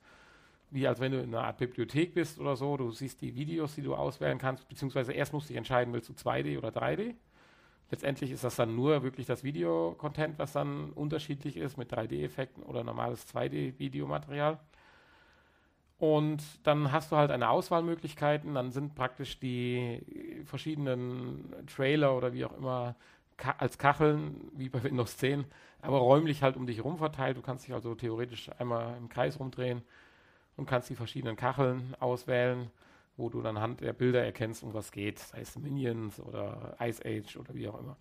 [0.72, 2.78] wie als wenn du in einer Art Bibliothek bist oder so.
[2.78, 6.10] Du siehst die Videos, die du auswählen kannst, beziehungsweise erst musst du dich entscheiden, willst
[6.10, 7.16] du 2D oder 3D.
[7.92, 12.84] Letztendlich ist das dann nur wirklich das Videocontent, was dann unterschiedlich ist mit 3D-Effekten oder
[12.84, 14.60] normales 2D-Videomaterial.
[16.00, 20.02] Und dann hast du halt eine Auswahlmöglichkeiten, dann sind praktisch die
[20.46, 22.96] verschiedenen Trailer oder wie auch immer
[23.36, 25.44] ka als Kacheln, wie bei Windows 10,
[25.82, 27.36] aber räumlich halt um dich herum verteilt.
[27.36, 29.82] Du kannst dich also theoretisch einmal im Kreis rumdrehen
[30.56, 32.72] und kannst die verschiedenen Kacheln auswählen,
[33.18, 37.04] wo du dann anhand der Bilder erkennst, um was geht, sei es Minions oder Ice
[37.06, 37.98] Age oder wie auch immer.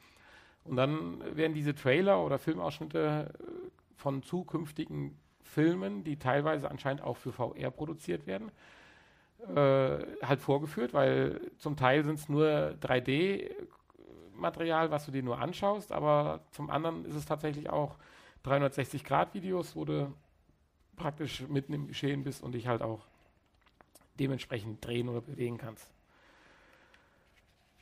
[0.63, 3.43] Und dann werden diese Trailer oder Filmausschnitte äh,
[3.97, 8.51] von zukünftigen Filmen, die teilweise anscheinend auch für VR produziert werden,
[9.55, 15.93] äh, halt vorgeführt, weil zum Teil sind es nur 3D-Material, was du dir nur anschaust,
[15.93, 17.97] aber zum anderen ist es tatsächlich auch
[18.45, 20.13] 360-Grad-Videos, wo du
[20.97, 23.07] praktisch mitten im Geschehen bist und dich halt auch
[24.19, 25.89] dementsprechend drehen oder bewegen kannst.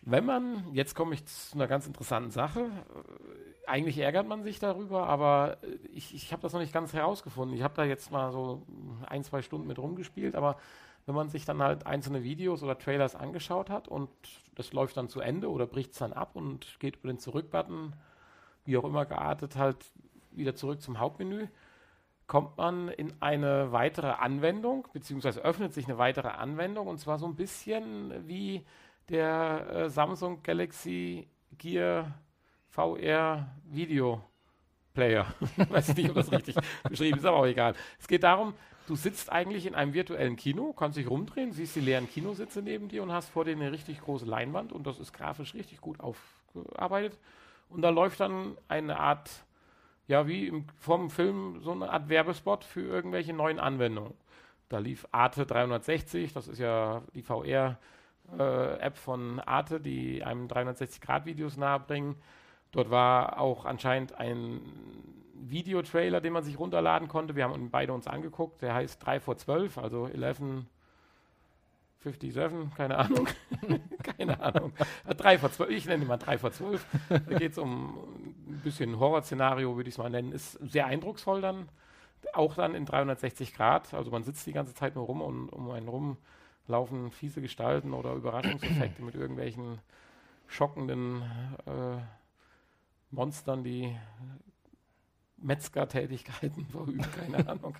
[0.08, 4.60] Wenn man, jetzt komme ich zu einer ganz interessanten Sache, äh, eigentlich ärgert man sich
[4.60, 7.56] darüber, aber äh, ich, ich habe das noch nicht ganz herausgefunden.
[7.56, 8.62] Ich habe da jetzt mal so
[9.06, 10.58] ein, zwei Stunden mit rumgespielt, aber
[11.06, 14.08] wenn man sich dann halt einzelne Videos oder Trailers angeschaut hat und
[14.54, 17.92] das läuft dann zu Ende oder bricht es dann ab und geht über den Zurück-Button,
[18.64, 19.86] wie auch immer geartet, halt
[20.30, 21.48] wieder zurück zum Hauptmenü,
[22.28, 27.26] kommt man in eine weitere Anwendung, beziehungsweise öffnet sich eine weitere Anwendung und zwar so
[27.26, 28.64] ein bisschen wie
[29.08, 32.14] der äh, Samsung Galaxy Gear
[32.70, 34.22] VR Video
[34.94, 35.26] Player.
[35.68, 36.56] Weiß ich nicht, ob das richtig
[36.88, 37.74] beschrieben ist, aber auch egal.
[37.98, 38.54] Es geht darum,
[38.86, 42.88] du sitzt eigentlich in einem virtuellen Kino, kannst dich rumdrehen, siehst die leeren Kinositze neben
[42.88, 46.00] dir und hast vor dir eine richtig große Leinwand und das ist grafisch richtig gut
[46.00, 47.18] aufgearbeitet.
[47.68, 49.30] Und da läuft dann eine Art
[50.08, 54.14] ja, wie im, vom Film so eine Art Werbespot für irgendwelche neuen Anwendungen.
[54.68, 57.76] Da lief Arte 360, das ist ja die VR-App
[58.38, 62.16] äh, von Arte, die einem 360-Grad-Videos nahebringen.
[62.72, 64.60] Dort war auch anscheinend ein
[65.34, 67.36] Videotrailer, den man sich runterladen konnte.
[67.36, 68.62] Wir haben ihn beide uns angeguckt.
[68.62, 70.66] Der heißt 3 vor 12, also 11
[72.12, 73.26] 57, keine Ahnung.
[74.02, 74.72] keine Ahnung.
[75.08, 76.86] 3 vor 12, ich nenne ihn mal 3 vor 12.
[77.08, 77.98] Da geht es um
[78.46, 80.32] ein bisschen Horrorszenario, würde ich es mal nennen.
[80.32, 81.68] Ist sehr eindrucksvoll dann.
[82.32, 83.94] Auch dann in 360 Grad.
[83.94, 86.16] Also man sitzt die ganze Zeit nur rum und um einen rum
[86.68, 89.78] laufen fiese Gestalten oder Überraschungseffekte mit irgendwelchen
[90.48, 91.22] schockenden
[91.66, 91.98] äh,
[93.10, 93.96] Monstern, die
[95.38, 97.76] Metzger-Tätigkeiten verüben, keine Ahnung.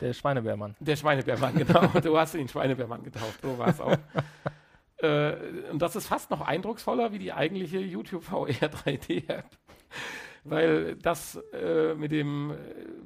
[0.00, 0.74] Der Schweinebärmann.
[0.80, 1.86] Der Schweinebärmann, genau.
[2.00, 3.96] Du hast ihn Schweinebärmann getauft, so war es auch.
[4.98, 9.46] äh, und das ist fast noch eindrucksvoller wie die eigentliche YouTube VR 3D-App.
[10.44, 12.56] Weil das äh, mit dem, äh,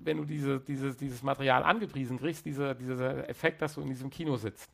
[0.03, 4.11] wenn du diese, diese, dieses Material angepriesen kriegst, dieser diese Effekt, dass du in diesem
[4.11, 4.71] Kino sitzt.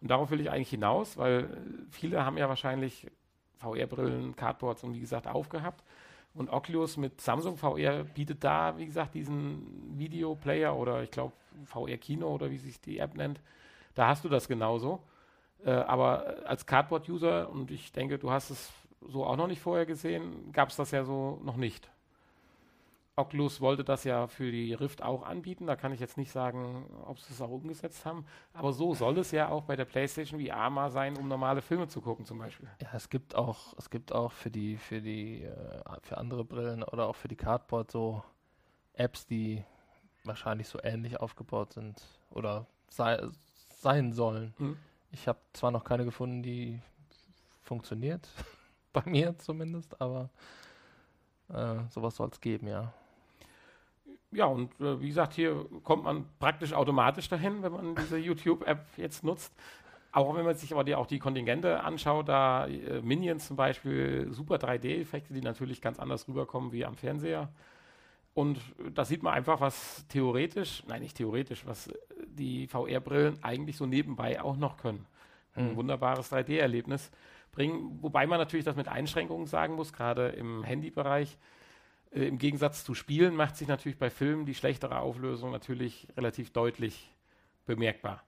[0.00, 1.48] Und darauf will ich eigentlich hinaus, weil
[1.90, 3.06] viele haben ja wahrscheinlich
[3.58, 5.84] VR-Brillen, Cardboards und wie gesagt aufgehabt.
[6.32, 11.32] Und Oculus mit Samsung VR bietet da, wie gesagt, diesen Videoplayer oder ich glaube
[11.64, 13.40] VR Kino oder wie sich die App nennt.
[13.94, 15.02] Da hast du das genauso.
[15.64, 18.72] Äh, aber als Cardboard-User, und ich denke, du hast es
[19.08, 21.90] so auch noch nicht vorher gesehen, gab es das ja so noch nicht.
[23.20, 25.66] Oculus wollte das ja für die Rift auch anbieten.
[25.66, 28.24] Da kann ich jetzt nicht sagen, ob sie es auch umgesetzt haben.
[28.54, 31.86] Aber so soll es ja auch bei der PlayStation VR mal sein, um normale Filme
[31.88, 32.68] zu gucken zum Beispiel.
[32.80, 36.82] Ja, es gibt auch, es gibt auch für die, für die, äh, für andere Brillen
[36.82, 38.24] oder auch für die Cardboard so
[38.94, 39.62] Apps, die
[40.24, 43.20] wahrscheinlich so ähnlich aufgebaut sind oder sei,
[43.76, 44.54] sein sollen.
[44.58, 44.78] Mhm.
[45.12, 46.80] Ich habe zwar noch keine gefunden, die
[47.62, 48.28] funktioniert,
[48.92, 50.30] bei mir zumindest, aber
[51.48, 52.92] äh, sowas soll es geben, ja
[54.32, 58.86] ja, und äh, wie gesagt, hier kommt man praktisch automatisch dahin, wenn man diese YouTube-App
[58.96, 59.52] jetzt nutzt.
[60.12, 64.28] Auch wenn man sich aber die, auch die Kontingente anschaut, da äh, Minions zum Beispiel,
[64.32, 67.48] super 3D-Effekte, die natürlich ganz anders rüberkommen wie am Fernseher.
[68.34, 68.60] Und
[68.94, 71.92] da sieht man einfach, was theoretisch, nein, nicht theoretisch, was
[72.26, 75.06] die VR-Brillen eigentlich so nebenbei auch noch können.
[75.54, 75.76] Ein hm.
[75.76, 77.10] wunderbares 3D-Erlebnis
[77.50, 81.36] bringen, wobei man natürlich das mit Einschränkungen sagen muss, gerade im Handybereich
[82.12, 86.50] Äh, Im Gegensatz zu Spielen macht sich natürlich bei Filmen die schlechtere Auflösung natürlich relativ
[86.52, 87.10] deutlich
[87.66, 88.22] bemerkbar.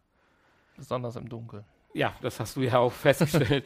[0.76, 1.64] Besonders im Dunkeln.
[1.94, 3.64] Ja, das hast du ja auch festgestellt.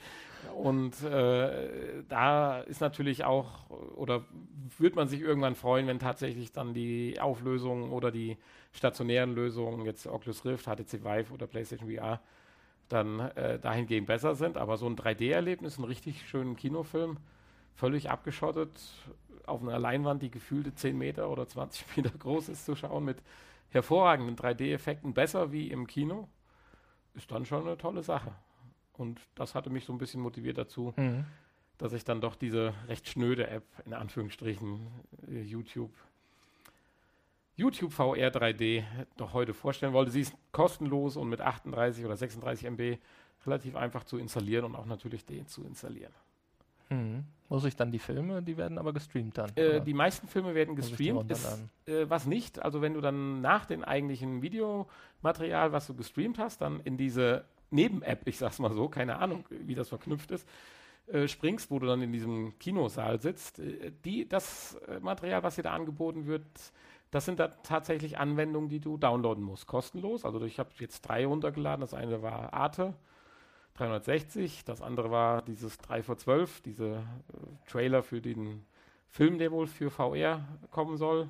[0.54, 4.24] Und äh, da ist natürlich auch, oder
[4.78, 8.38] wird man sich irgendwann freuen, wenn tatsächlich dann die Auflösungen oder die
[8.72, 12.20] stationären Lösungen, jetzt Oculus Rift, HTC Vive oder PlayStation VR,
[12.88, 14.56] dann äh, dahingehend besser sind.
[14.56, 17.18] Aber so ein 3D-Erlebnis, ein richtig schönen Kinofilm,
[17.76, 18.80] völlig abgeschottet,
[19.46, 23.22] auf einer Leinwand, die gefühlte 10 Meter oder 20 Meter groß ist, zu schauen, mit
[23.68, 26.28] hervorragenden 3D-Effekten, besser wie im Kino,
[27.14, 28.32] ist dann schon eine tolle Sache.
[28.94, 31.24] Und das hatte mich so ein bisschen motiviert dazu, mhm.
[31.78, 34.86] dass ich dann doch diese recht schnöde App, in Anführungsstrichen,
[35.28, 35.92] äh, YouTube,
[37.54, 38.84] YouTube VR 3D,
[39.16, 40.10] doch heute vorstellen wollte.
[40.10, 42.98] Sie ist kostenlos und mit 38 oder 36 MB
[43.46, 46.12] relativ einfach zu installieren und auch natürlich den zu installieren.
[46.90, 47.24] Mhm.
[47.48, 49.50] Muss ich dann die Filme, die werden aber gestreamt dann?
[49.56, 51.30] Äh, die meisten Filme werden gestreamt.
[51.30, 51.46] Ist,
[51.86, 56.60] äh, was nicht, also wenn du dann nach dem eigentlichen Videomaterial, was du gestreamt hast,
[56.60, 60.48] dann in diese Neben-App, ich sag's mal so, keine Ahnung, wie das verknüpft ist,
[61.06, 65.54] äh, springst, wo du dann in diesem Kinosaal sitzt, äh, die, das äh, Material, was
[65.54, 66.44] dir da angeboten wird,
[67.12, 70.24] das sind da tatsächlich Anwendungen, die du downloaden musst, kostenlos.
[70.24, 71.80] Also ich habe jetzt drei runtergeladen.
[71.80, 72.94] Das eine war Arte
[73.76, 78.64] 360, das andere war dieses 3 vor 12, diese äh, Trailer für den
[79.08, 81.28] Film, der wohl für VR kommen soll.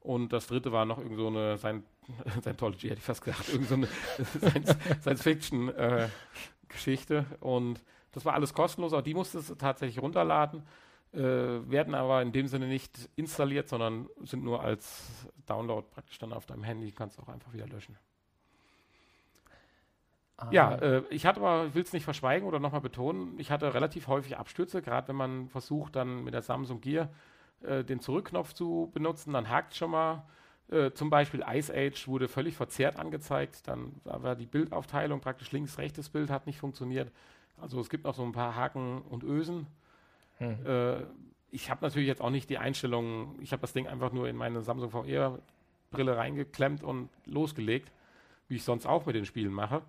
[0.00, 4.24] Und das dritte war noch irgend so eine Scientology hätte ich fast gesagt, irgendeine so
[5.02, 7.26] Science-Fiction-Geschichte.
[7.30, 7.82] Äh, und
[8.12, 10.62] das war alles kostenlos, auch die musstest du tatsächlich runterladen,
[11.12, 16.32] äh, werden aber in dem Sinne nicht installiert, sondern sind nur als Download praktisch dann
[16.32, 17.96] auf deinem Handy, kannst du auch einfach wieder löschen.
[20.38, 20.48] Ah.
[20.50, 23.74] Ja, äh, ich hatte aber, ich will es nicht verschweigen oder nochmal betonen, ich hatte
[23.74, 27.10] relativ häufig Abstürze, gerade wenn man versucht, dann mit der Samsung Gear
[27.62, 30.24] äh, den Zurückknopf zu benutzen, dann hakt schon mal
[30.70, 33.66] äh, zum Beispiel Ice Age wurde völlig verzerrt angezeigt.
[33.66, 37.10] Dann war die Bildaufteilung praktisch links, rechtes Bild hat nicht funktioniert.
[37.60, 39.66] Also es gibt noch so ein paar Haken und Ösen.
[40.38, 40.66] Hm.
[40.66, 40.96] Äh,
[41.50, 44.36] ich habe natürlich jetzt auch nicht die Einstellung, ich habe das Ding einfach nur in
[44.36, 47.90] meine Samsung VR-Brille reingeklemmt und losgelegt,
[48.48, 49.82] wie ich sonst auch mit den Spielen mache.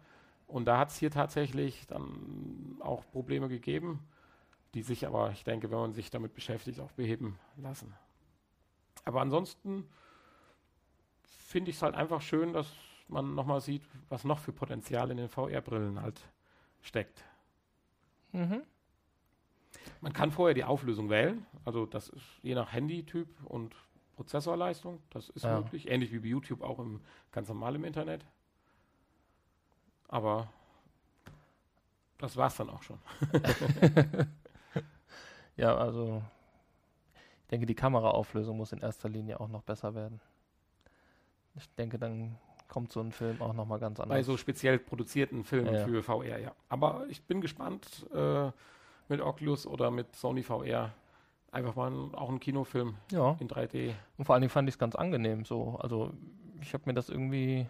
[0.49, 3.99] Und da hat es hier tatsächlich dann auch Probleme gegeben,
[4.73, 7.93] die sich aber, ich denke, wenn man sich damit beschäftigt, auch beheben lassen.
[9.05, 9.87] Aber ansonsten
[11.21, 12.67] finde ich es halt einfach schön, dass
[13.07, 16.19] man nochmal sieht, was noch für Potenzial in den VR-Brillen halt
[16.81, 17.23] steckt.
[18.31, 18.63] Mhm.
[20.01, 23.75] Man kann vorher die Auflösung wählen, also das ist je nach Handytyp und
[24.15, 25.59] Prozessorleistung, das ist ja.
[25.59, 28.25] möglich, ähnlich wie bei YouTube auch im ganz normal im Internet.
[30.09, 30.49] Aber
[32.17, 32.99] das war es dann auch schon.
[35.55, 36.21] ja, also
[37.41, 40.19] ich denke, die Kameraauflösung muss in erster Linie auch noch besser werden.
[41.55, 44.17] Ich denke, dann kommt so ein Film auch nochmal ganz anders.
[44.17, 46.51] Bei so speziell produzierten Filmen ja, für VR, ja.
[46.67, 48.51] Aber ich bin gespannt äh,
[49.07, 50.93] mit Oculus oder mit Sony VR.
[51.51, 53.35] Einfach mal ein, auch ein Kinofilm ja.
[53.39, 53.93] in 3D.
[54.17, 55.77] Und vor allen Dingen fand ich es ganz angenehm so.
[55.79, 56.13] Also
[56.61, 57.67] ich habe mir das irgendwie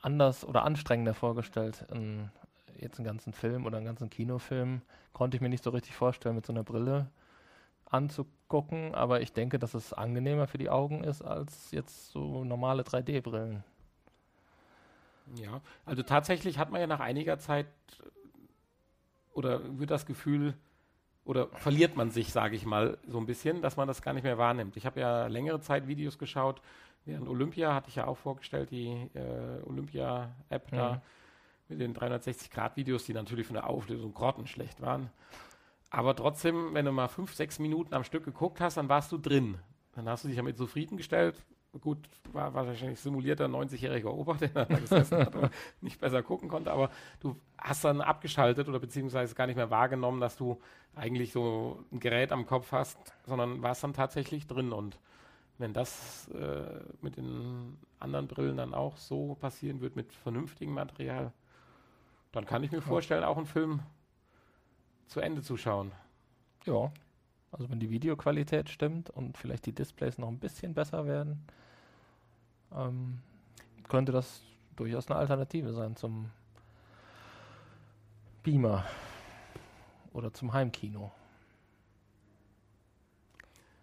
[0.00, 1.86] anders oder anstrengender vorgestellt.
[1.92, 2.30] In,
[2.78, 4.82] jetzt einen ganzen Film oder einen ganzen Kinofilm
[5.12, 7.10] konnte ich mir nicht so richtig vorstellen mit so einer Brille
[7.86, 12.82] anzugucken, aber ich denke, dass es angenehmer für die Augen ist als jetzt so normale
[12.82, 13.64] 3D-Brillen.
[15.36, 17.66] Ja, also tatsächlich hat man ja nach einiger Zeit
[19.32, 20.54] oder wird das Gefühl
[21.24, 24.24] oder verliert man sich, sage ich mal, so ein bisschen, dass man das gar nicht
[24.24, 24.76] mehr wahrnimmt.
[24.76, 26.60] Ich habe ja längere Zeit Videos geschaut,
[27.04, 30.76] während Olympia hatte ich ja auch vorgestellt, die äh, Olympia-App mhm.
[30.76, 31.02] da
[31.68, 35.10] mit den 360-Grad-Videos, die natürlich von der Auflösung grottenschlecht waren.
[35.90, 39.18] Aber trotzdem, wenn du mal fünf, sechs Minuten am Stück geguckt hast, dann warst du
[39.18, 39.58] drin.
[39.92, 41.44] Dann hast du dich damit zufriedengestellt.
[41.80, 41.98] Gut,
[42.32, 46.90] war wahrscheinlich simulierter 90-jähriger Opa, der da gesessen hat und nicht besser gucken konnte, aber
[47.20, 50.60] du hast dann abgeschaltet oder beziehungsweise gar nicht mehr wahrgenommen, dass du
[50.96, 54.72] eigentlich so ein Gerät am Kopf hast, sondern warst dann tatsächlich drin.
[54.72, 54.98] Und
[55.60, 61.32] wenn das äh, mit den anderen Brillen dann auch so passieren wird, mit vernünftigem Material,
[62.32, 63.80] dann kann ich mir vorstellen, auch ein Film
[65.06, 65.92] zu Ende zu schauen.
[66.64, 66.90] Ja.
[67.52, 71.44] Also wenn die Videoqualität stimmt und vielleicht die Displays noch ein bisschen besser werden,
[72.72, 73.20] ähm,
[73.88, 74.42] könnte das
[74.76, 76.30] durchaus eine Alternative sein zum
[78.42, 78.84] Beamer
[80.12, 81.12] oder zum Heimkino.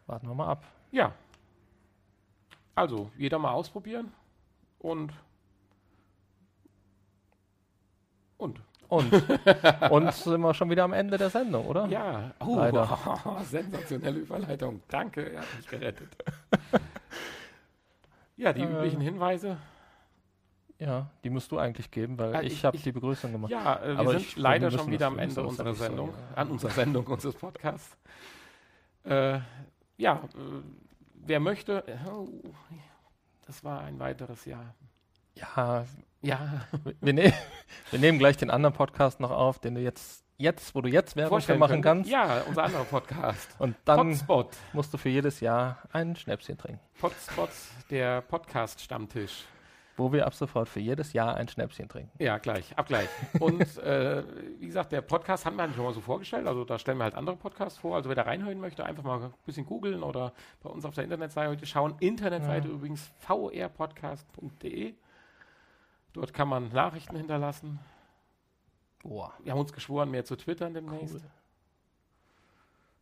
[0.08, 0.66] Warten wir mal ab.
[0.92, 1.14] Ja.
[2.78, 4.14] Also, jeder mal ausprobieren
[4.78, 5.12] und
[8.38, 9.12] und Und,
[9.92, 11.88] und sind wir schon wieder am Ende der Sendung, oder?
[11.88, 12.88] Ja, oh, Leider.
[13.44, 14.82] sensationelle Überleitung.
[14.90, 16.16] Danke, er hat mich gerettet.
[18.38, 18.72] ja, die Äh.
[18.72, 19.58] üblichen Hinweise.
[20.78, 23.52] Ja, die musst du eigentlich geben, weil Ah, ich, ich- habe die Begrüßung gemacht.
[23.52, 25.84] Ja, äh, wir Aber sind ich- leider wir schon wieder am Ende unserer nicht so,
[25.84, 26.38] Sendung, ja.
[26.38, 27.98] an unserer Sendung, unseres Podcasts.
[29.04, 29.40] Äh,
[29.98, 30.87] ja, äh,
[31.28, 32.28] wer möchte, oh,
[33.46, 34.74] das war ein weiteres Jahr.
[35.36, 35.86] Ja,
[36.22, 36.66] Ja,
[37.02, 37.34] wir, ne
[37.92, 41.16] wir nehmen gleich den anderen Podcast noch auf, den du jetzt, jetzt wo du jetzt
[41.16, 42.04] Werbung für machen können.
[42.04, 42.10] kannst.
[42.12, 43.56] Ja, unser anderer Podcast.
[43.60, 44.56] Und dann Potspot.
[44.74, 46.80] musst du für jedes Jahr ein Schnäpschen trinken.
[47.00, 47.50] Potspot,
[47.92, 49.46] der Podcast-Stammtisch.
[50.00, 52.12] Wo wir ab sofort für jedes Jahr ein Schnäpschen trinken.
[52.24, 53.10] Ja, gleich, abgleich.
[53.40, 54.24] Und äh,
[54.60, 56.46] wie gesagt, der Podcast haben wir halt schon mal so vorgestellt.
[56.46, 57.96] Also da stellen wir halt andere Podcasts vor.
[57.96, 61.04] Also wer da reinhören möchte, einfach mal ein bisschen googeln oder bei uns auf der
[61.04, 61.96] Internetseite heute schauen.
[62.00, 62.74] Internetseite Ja.
[62.76, 64.94] übrigens vrpodcast.de.
[66.14, 67.80] Dort kann man Nachrichten hinterlassen.
[69.02, 69.34] Boah.
[69.44, 71.16] Wir haben uns geschworen, mehr zu twittern demnächst.
[71.16, 71.22] Cool.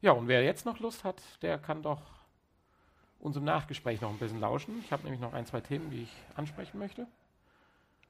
[0.02, 2.02] Ja, und wer jetzt noch Lust hat, der kann doch
[3.26, 4.80] unserem Nachgespräch noch ein bisschen lauschen.
[4.80, 7.08] Ich habe nämlich noch ein, zwei Themen, die ich ansprechen möchte.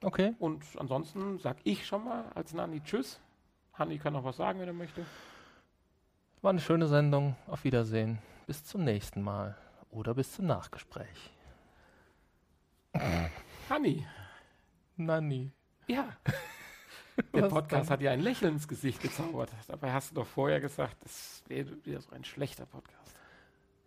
[0.04, 0.36] Okay.
[0.40, 3.20] Und ansonsten sag ich schon mal als Nani Tschüss.
[3.74, 5.06] Hanni kann noch was sagen, wenn er möchte.
[6.42, 7.36] War eine schöne Sendung.
[7.48, 8.20] Auf Wiedersehen.
[8.46, 9.58] Bis zum nächsten Mal.
[9.90, 11.32] Oder bis zum Nachgespräch.
[13.70, 14.06] Hanni,
[14.98, 15.52] Nanni.
[15.88, 16.10] ja.
[17.34, 19.50] Der Was Podcast hat dir ein Lächeln ins Gesicht gezaubert.
[19.70, 23.16] Dabei hast du doch vorher gesagt, das wäre wieder so ein schlechter Podcast.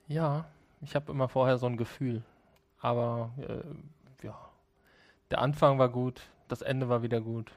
[0.06, 0.46] Ja,
[0.80, 2.22] ich habe immer vorher so ein Gefühl.
[2.80, 4.38] Aber äh, ja,
[5.30, 7.52] der Anfang war gut, das Ende war wieder gut.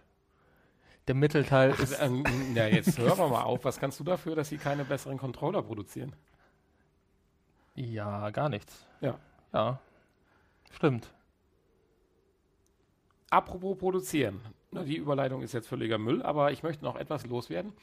[1.08, 2.00] Der Mittelteil ist.
[2.02, 3.66] Ähm, na, jetzt hören wir mal auf.
[3.66, 6.14] Was kannst du dafür, dass sie keine besseren Controller produzieren?
[7.76, 8.86] Ja, gar nichts.
[9.02, 9.18] Ja.
[9.54, 9.80] Ja.
[10.72, 11.12] Stimmt.
[13.30, 14.42] Apropos produzieren.
[14.72, 17.74] Na, die Überleitung ist jetzt völliger Müll, aber ich möchte noch etwas loswerden.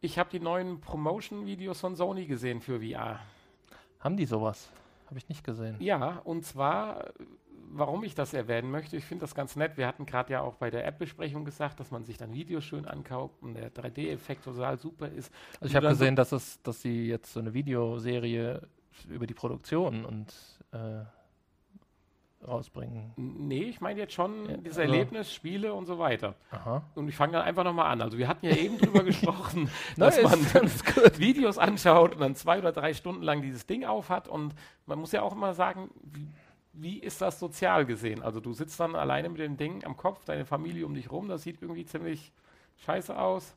[0.00, 3.20] Ich habe die neuen Promotion-Videos von Sony gesehen für VR.
[4.04, 4.70] Haben die sowas?
[5.06, 5.76] Habe ich nicht gesehen.
[5.80, 7.14] Ja, und zwar,
[7.72, 9.78] warum ich das erwähnen möchte, ich finde das ganz nett.
[9.78, 12.84] Wir hatten gerade ja auch bei der App-Besprechung gesagt, dass man sich dann Videos schön
[12.84, 15.32] ankauft und der 3D-Effekt total super ist.
[15.58, 18.60] Also ich habe gesehen, dass es, dass sie jetzt so eine Videoserie
[19.08, 20.34] über die Produktion und
[20.72, 21.04] äh,
[22.46, 23.12] rausbringen.
[23.16, 26.34] Nee, ich meine jetzt schon Ja, das also- Erlebnis, Spiele und so weiter.
[26.50, 26.82] Aha.
[26.94, 28.00] Und ich fange dann einfach nochmal an.
[28.02, 30.24] Also wir hatten ja eben drüber gesprochen, dass ist
[30.54, 30.70] man.
[31.18, 34.28] Videos anschaut und dann zwei oder drei Stunden lang dieses Ding aufhat.
[34.28, 34.54] Und
[34.86, 36.28] man muss ja auch immer sagen, wie,
[36.72, 38.22] wie ist das sozial gesehen?
[38.22, 41.28] Also du sitzt dann alleine mit dem Ding am Kopf, deine Familie um dich rum,
[41.28, 42.32] das sieht irgendwie ziemlich
[42.84, 43.56] scheiße aus.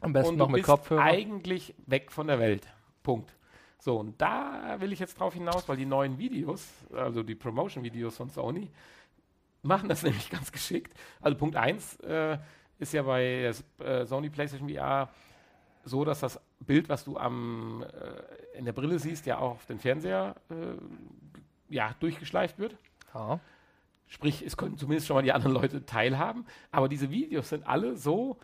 [0.00, 1.02] Am besten und noch du mit bist Kopfhörer.
[1.02, 2.68] eigentlich weg von der Welt.
[3.02, 3.34] Punkt.
[3.80, 8.16] So, und da will ich jetzt drauf hinaus, weil die neuen Videos, also die Promotion-Videos
[8.16, 8.70] von Sony,
[9.62, 10.92] machen das nämlich ganz geschickt.
[11.20, 12.38] Also Punkt 1 äh,
[12.78, 15.08] ist ja bei S- äh, Sony PlayStation VR
[15.84, 19.66] so, dass das Bild, was du am, äh, in der Brille siehst, ja auch auf
[19.66, 22.76] den Fernseher äh, ja, durchgeschleift wird.
[23.14, 23.38] Ja.
[24.08, 26.46] Sprich, es können zumindest schon mal die anderen Leute teilhaben.
[26.72, 28.38] Aber diese Videos sind alle so,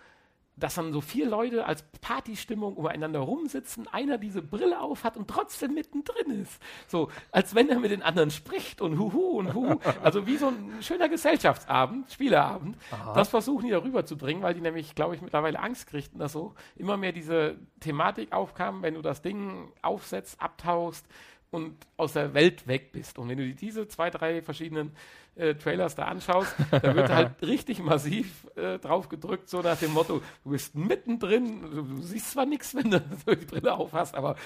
[0.57, 5.75] dass dann so vier Leute als Partystimmung umeinander rumsitzen, einer diese Brille aufhat und trotzdem
[5.75, 6.63] mittendrin ist.
[6.87, 9.79] So, als wenn er mit den anderen spricht und huhu und hu.
[10.03, 12.77] Also wie so ein schöner Gesellschaftsabend, Spieleabend.
[12.91, 13.15] Aha.
[13.15, 16.55] Das versuchen die da rüberzubringen, weil die nämlich, glaube ich, mittlerweile Angst kriegten, dass so
[16.77, 21.07] immer mehr diese Thematik aufkam, wenn du das Ding aufsetzt, abtauchst
[21.51, 23.19] und aus der Welt weg bist.
[23.19, 24.93] Und wenn du diese zwei, drei verschiedenen
[25.37, 29.93] äh, Trailers da anschaust, dann wird halt richtig massiv äh, drauf gedrückt, so nach dem
[29.93, 34.15] Motto, du bist mittendrin, du, du siehst zwar nichts, wenn du so die Brille aufhast,
[34.15, 34.37] aber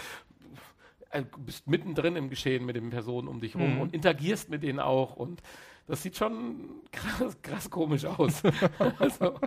[1.10, 3.80] äh, du bist mittendrin im Geschehen mit den Personen um dich rum Mhm.
[3.80, 5.42] und interagierst mit denen auch und
[5.86, 8.42] das sieht schon krass, krass komisch aus.
[8.98, 9.38] also,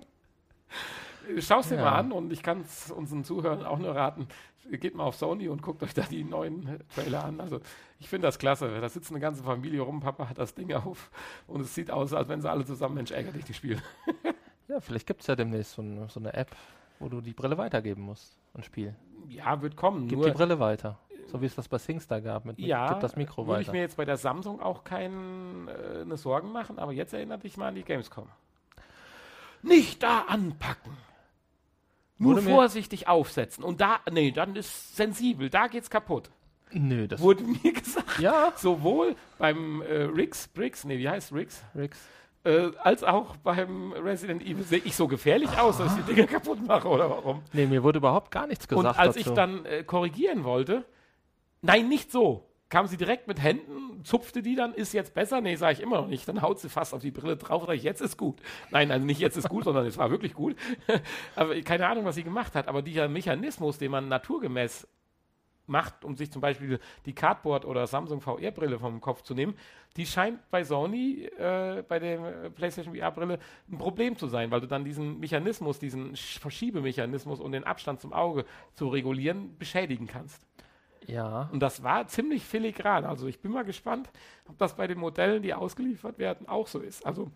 [1.39, 1.81] Schau es dir Ja.
[1.83, 4.27] mal an und ich kann es unseren Zuhörern auch nur raten.
[4.69, 7.41] Geht mal auf Sony und guckt euch da die neuen Trailer an.
[7.41, 7.59] Also
[7.99, 8.79] ich finde das klasse.
[8.79, 11.09] Da sitzt eine ganze Familie rum, Papa hat das Ding auf
[11.47, 13.81] und es sieht aus, als wenn sie alle zusammen Mensch ärger dich die spielen.
[14.67, 16.55] Ja, vielleicht gibt es ja demnächst so, eine- so eine App,
[16.97, 18.37] wo du die Brille weitergeben musst.
[18.53, 18.95] Ein Spiel.
[19.27, 20.07] Ja, wird kommen.
[20.07, 20.97] Gib nur, die Brille weiter.
[21.27, 22.45] So wie es das bei SingStar gab.
[22.45, 23.75] Mit, mit ja, das Mikro würde ich weiter.
[23.75, 27.57] mir jetzt bei der Samsung auch keine äh, ne Sorgen machen, aber jetzt erinnert dich
[27.57, 28.29] mal an die Gamescom.
[29.61, 30.95] Nicht da anpacken.
[32.21, 33.63] Nur vorsichtig aufsetzen.
[33.63, 36.29] Und da, nee, dann ist sensibel, da geht's kaputt.
[36.71, 37.19] Nö, das.
[37.19, 38.19] Wurde mir gesagt.
[38.19, 41.63] ja, Sowohl beim äh, Riggs, Briggs, nee, wie heißt Riggs?
[41.75, 41.97] Rix.
[42.43, 44.63] Äh, als auch beim Resident Evil.
[44.63, 47.43] Sehe ich so gefährlich aus, dass ich die Dinger kaputt mache oder warum?
[47.53, 48.79] Nee, mir wurde überhaupt gar nichts gesagt.
[48.87, 49.29] Und als dazu.
[49.29, 50.85] ich dann äh, korrigieren wollte,
[51.61, 52.47] nein, nicht so.
[52.71, 55.41] Kam sie direkt mit Händen, zupfte die dann, ist jetzt besser?
[55.41, 56.27] Nee, sage ich immer noch nicht.
[56.27, 58.41] Dann haut sie fast auf die Brille drauf, sage ich, jetzt ist gut.
[58.71, 60.55] Nein, also nicht jetzt ist gut, sondern es war wirklich gut.
[61.35, 62.67] aber keine Ahnung, was sie gemacht hat.
[62.67, 64.87] Aber dieser Mechanismus, den man naturgemäß
[65.67, 69.55] macht, um sich zum Beispiel die Cardboard oder Samsung VR-Brille vom Kopf zu nehmen,
[69.97, 73.37] die scheint bei Sony, äh, bei der PlayStation VR-Brille,
[73.69, 78.13] ein Problem zu sein, weil du dann diesen Mechanismus, diesen Verschiebemechanismus und den Abstand zum
[78.13, 80.47] Auge zu regulieren, beschädigen kannst.
[81.07, 81.49] Ja.
[81.51, 83.05] Und das war ziemlich filigran.
[83.05, 84.09] Also ich bin mal gespannt,
[84.47, 87.05] ob das bei den Modellen, die ausgeliefert werden, auch so ist.
[87.05, 87.31] Also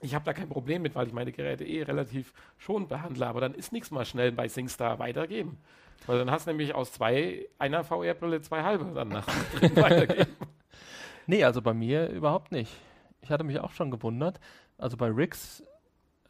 [0.00, 3.40] ich habe da kein Problem mit, weil ich meine Geräte eh relativ schon behandle, aber
[3.40, 5.58] dann ist nichts mal schnell bei SingStar weitergeben.
[6.06, 9.26] Weil dann hast du nämlich aus zwei, einer VR-Brille zwei halbe dann nach
[9.74, 10.36] weitergeben.
[11.28, 12.76] Nee, also bei mir überhaupt nicht.
[13.20, 14.40] Ich hatte mich auch schon gewundert.
[14.76, 15.62] Also bei Rix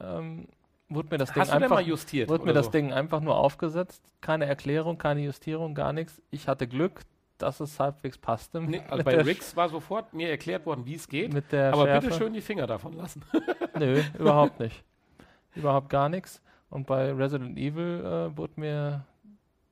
[0.01, 0.47] ähm,
[0.95, 2.29] wurde mir das Hast Ding du denn einfach mal justiert?
[2.29, 2.73] wurde mir das so?
[2.73, 4.03] Ding einfach nur aufgesetzt.
[4.21, 6.21] Keine Erklärung, keine Justierung, gar nichts.
[6.31, 7.03] Ich hatte Glück,
[7.39, 8.61] dass es halbwegs passte.
[8.61, 11.35] Nee, also bei Rix war sofort mir erklärt worden, wie es geht.
[11.35, 12.07] Aber Schärfe.
[12.07, 13.25] bitte schön die Finger davon lassen.
[13.79, 14.85] Nö, überhaupt nicht.
[15.55, 16.41] Überhaupt gar nichts.
[16.71, 19.05] Und bei Resident Evil äh, wurde mir,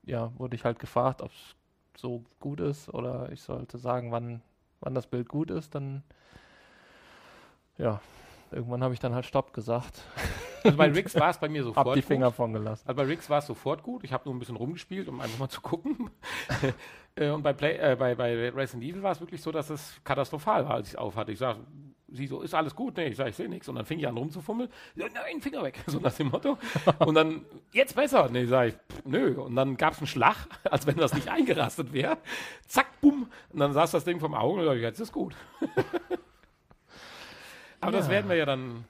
[0.05, 1.57] ja, wurde ich halt gefragt, ob es
[1.97, 4.43] so gut ist oder ich sollte sagen, wann,
[4.81, 5.75] wann das Bild gut ist.
[5.75, 6.03] Dann,
[7.79, 8.01] ja,
[8.51, 10.03] irgendwann habe ich dann halt Stopp gesagt.
[10.65, 12.09] Also bei Rix war es bei mir Hab sofort die gut.
[12.09, 12.85] Finger von gelassen.
[12.87, 14.05] Also bei Rix war es sofort gut.
[14.05, 16.11] Ich habe nur ein bisschen rumgespielt, um einfach mal zu gucken.
[17.17, 20.01] Äh, Und bei, Play, äh, bei, bei Resident Evil war es wirklich so, dass es
[20.05, 21.33] katastrophal war, als ich es auf hatte.
[21.33, 21.59] Ich sage,
[22.07, 22.97] sie so, ist alles gut?
[22.97, 23.69] Nee, ich sage, ich sehe nichts.
[23.69, 24.71] Und dann fing ich an rumzufummeln.
[24.95, 25.81] Nein, Finger weg.
[25.89, 26.57] So nach dem Motto.
[27.01, 28.29] Und dann, jetzt besser.
[28.31, 29.41] Nee, sage ich, pff, nö.
[29.41, 30.37] Und dann gab es einen Schlag,
[30.71, 32.19] als wenn das nicht eingerastet wäre.
[32.69, 33.29] Zack, bumm.
[33.53, 35.35] Und dann saß das Ding vom Auge und ich, jetzt ist gut.
[37.81, 38.13] Aber das Ja.
[38.13, 38.85] werden wir ja dann,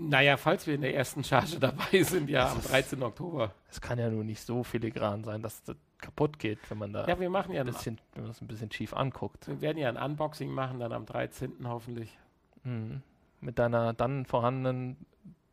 [0.00, 3.02] naja, falls wir in der ersten Charge dabei sind, ja, am 13.
[3.02, 3.52] Oktober.
[3.70, 7.06] Es kann ja nur nicht so filigran sein, dass das kaputt geht, wenn man da
[7.06, 9.46] Ja, wir machen ja ein bisschen, wenn man das ein bisschen schief anguckt.
[9.48, 11.52] wir werden ja ein Unboxing machen, dann am 13.
[11.64, 12.18] hoffentlich.
[12.64, 13.02] Mhm.
[13.40, 14.96] Mit deiner dann vorhandenen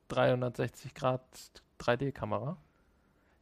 [0.10, 1.22] 360 Grad
[1.80, 2.58] 3D-Kamera.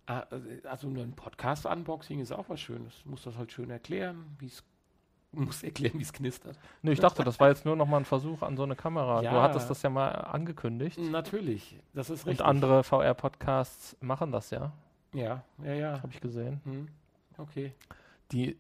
[0.05, 0.25] Ah,
[0.63, 3.01] Also nur ein Podcast-Unboxing ist auch was Schönes.
[3.03, 4.63] Du musst das halt schön erklären, wie es
[5.31, 6.57] muss erklären, wie es knistert.
[6.81, 9.21] Nö, ich dachte, das war jetzt nur noch mal ein Versuch an so eine Kamera.
[9.21, 9.31] Ja.
[9.31, 10.97] Du hattest das ja mal angekündigt.
[10.99, 12.45] Natürlich, das ist Und richtig.
[12.45, 14.71] andere VR-Podcasts machen das ja,
[15.13, 15.91] Ja, ja, ja.
[16.01, 16.61] habe ich gesehen.
[16.63, 16.87] Hm.
[17.37, 17.73] Okay.
[18.31, 18.57] Die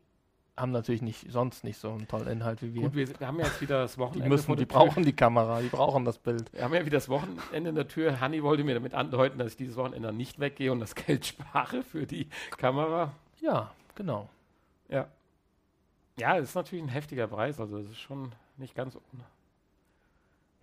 [0.55, 2.81] haben natürlich nicht sonst nicht so einen tollen Inhalt wie wir.
[2.83, 4.77] Gut, wir, wir haben ja jetzt wieder das die Wochenende müssen, die der Tür.
[4.79, 6.51] brauchen die Kamera, die brauchen das Bild.
[6.51, 8.19] Wir haben ja wieder das Wochenende in der Tür.
[8.19, 11.83] Hanni wollte mir damit andeuten, dass ich dieses Wochenende nicht weggehe und das Geld spare
[11.83, 13.13] für die Kamera.
[13.39, 14.29] Ja, genau.
[14.89, 15.07] Ja.
[16.19, 19.23] Ja, das ist natürlich ein heftiger Preis, also das ist schon nicht ganz ohne.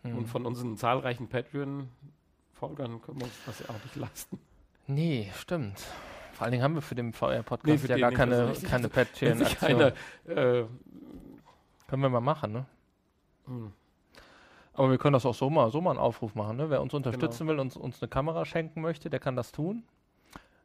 [0.02, 0.18] Hm.
[0.18, 4.38] Und von unseren zahlreichen Patreon-Folgern können wir uns das ja auch nicht leisten.
[4.86, 5.80] Nee, stimmt.
[6.32, 8.68] Vor allen Dingen haben wir für den Nee, VR-Podcast für ja den gar keine, richtig.
[8.68, 9.80] keine Patreon-Aktion.
[10.26, 10.64] äh,
[11.86, 12.66] Können wir mal machen, ne?
[13.46, 13.72] hm,
[14.72, 16.68] Aber wir können das auch so mal, so mal einen Aufruf machen, ne?
[16.68, 17.52] Wer uns unterstützen Genau.
[17.52, 19.84] will und uns, eine Kamera schenken möchte, der kann das tun.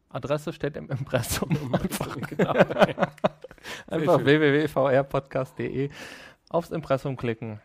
[0.10, 1.52] Adresse steht im Impressum.
[1.74, 2.54] einfach, genau.
[3.88, 5.90] Einfach www.vrpodcast.de
[6.50, 7.62] aufs Impressum klicken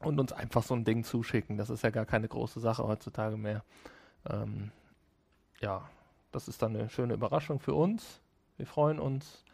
[0.00, 1.56] und uns einfach so ein Ding zuschicken.
[1.56, 3.64] Das ist ja gar keine große Sache heutzutage mehr.
[4.28, 4.70] Ähm,
[5.60, 5.88] ja,
[6.32, 8.20] das ist dann eine schöne Überraschung für uns.
[8.56, 9.44] Wir freuen uns.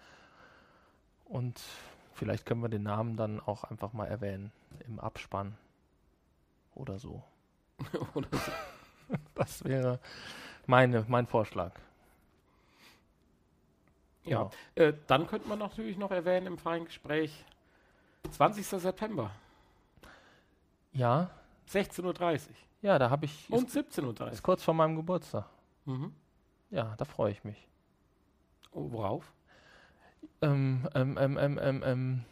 [1.25, 1.61] Und
[2.13, 4.53] vielleicht können wir den Namen dann auch einfach mal erwähnen
[4.87, 5.57] im Abspann
[6.75, 7.23] oder so.
[8.15, 8.53] Oder so.
[9.35, 9.99] Das wäre
[10.67, 11.73] meine, mein Vorschlag.
[14.25, 17.45] Ja, äh, dann könnte man natürlich noch erwähnen im freien Gespräch
[18.31, 18.67] 20.
[18.67, 19.31] September,
[20.93, 21.31] Ja,
[21.71, 22.41] 16.30 Uhr
[22.85, 23.51] ja, da habe ich.
[23.51, 24.31] und Ist, 17.30 Uhr.
[24.31, 25.47] ist kurz vor meinem Geburtstag.
[25.87, 26.15] Mhm.
[26.71, 27.67] Ja, da freue ich mich.
[28.73, 29.33] Oh, worauf?
[30.43, 32.25] Ähm, ähm, ähm, ähm, ähm, ähm,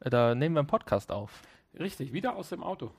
[0.00, 1.42] da nehmen wir einen Podcast auf.
[1.78, 2.90] Richtig, wieder aus dem Auto.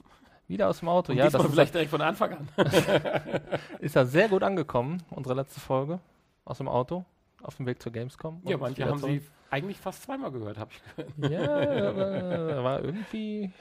[0.48, 1.12] Wieder aus dem Auto.
[1.12, 2.50] Und ja, das vielleicht direkt von Anfang an.
[3.80, 6.00] ist ja sehr gut angekommen, unsere letzte Folge
[6.46, 7.06] aus dem Auto,
[7.46, 8.42] auf dem Weg zur Gamescom.
[8.46, 11.14] ja, manche haben sie eigentlich fast zweimal gehört, habe ich gehört.
[11.32, 13.52] Ja, aber war irgendwie,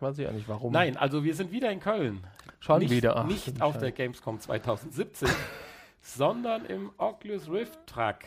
[0.00, 0.72] weiß ich auch nicht warum.
[0.72, 2.24] Nein, also wir sind wieder in Köln.
[2.60, 3.16] schon nicht, wieder.
[3.16, 3.92] Ach, nicht auf der.
[3.92, 5.28] Gamescom 2017,
[6.00, 8.18] sondern im Oculus Rift Truck.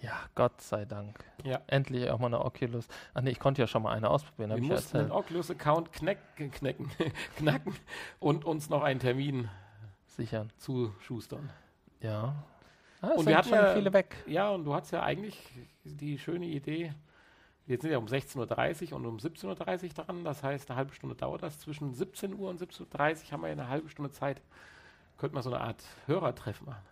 [0.00, 1.22] Ja, Gott sei Dank.
[1.44, 1.60] Ja.
[1.66, 2.88] Endlich auch mal eine Oculus.
[3.12, 5.10] Ach nee, ich konnte ja schon mal eine ausprobieren, Wir ja mussten den.
[5.10, 6.90] Oculus-Account knack, knacken,
[7.36, 7.74] knacken
[8.18, 9.50] und uns noch einen Termin
[10.06, 10.50] Sichern.
[10.56, 11.50] zuschustern.
[12.00, 12.34] Ja.
[13.02, 14.16] Ah, Und wir hatten schon ja- viele weg.
[14.26, 15.38] Ja, und du hattest ja eigentlich
[15.84, 16.92] die schöne Idee,
[17.66, 20.92] wir sind ja um 16.30 Uhr und um 17.30 Uhr dran, das heißt, eine halbe
[20.92, 21.60] Stunde dauert das.
[21.60, 24.42] Zwischen 17 Uhr und 17.30 Uhr haben wir ja eine halbe Stunde Zeit.
[25.18, 26.82] Könnte man so eine Art Hörertreff machen.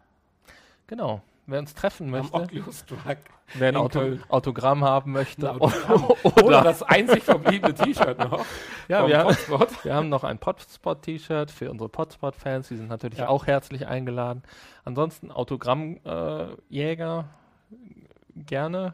[0.87, 1.21] Genau.
[1.51, 3.17] Wer uns treffen Am möchte, Oculus Truck.
[3.55, 4.19] wer ein in Auto.
[4.29, 5.51] Autogramm haben möchte.
[5.61, 6.05] Autogramm.
[6.23, 8.45] oder, Oder das einzig verbliebene T-Shirt noch.
[8.87, 9.37] ja, wir, haben-
[9.83, 12.69] wir haben noch ein Potspot-T-Shirt für unsere Potspot-Fans.
[12.69, 13.29] Die sind natürlich Ja.
[13.29, 14.43] auch herzlich eingeladen.
[14.85, 17.25] Ansonsten Autogrammjäger
[17.71, 18.93] äh, gerne.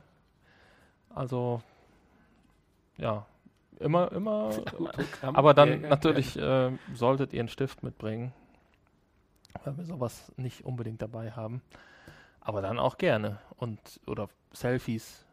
[1.12, 1.60] Also,
[2.98, 3.26] ja,
[3.80, 4.50] immer, immer.
[5.22, 8.32] Aber dann natürlich äh, solltet ihr einen Stift mitbringen,
[9.64, 11.60] weil wir sowas nicht unbedingt dabei haben.
[12.44, 13.40] Aber dann auch gerne.
[13.56, 15.24] Und oder Selfies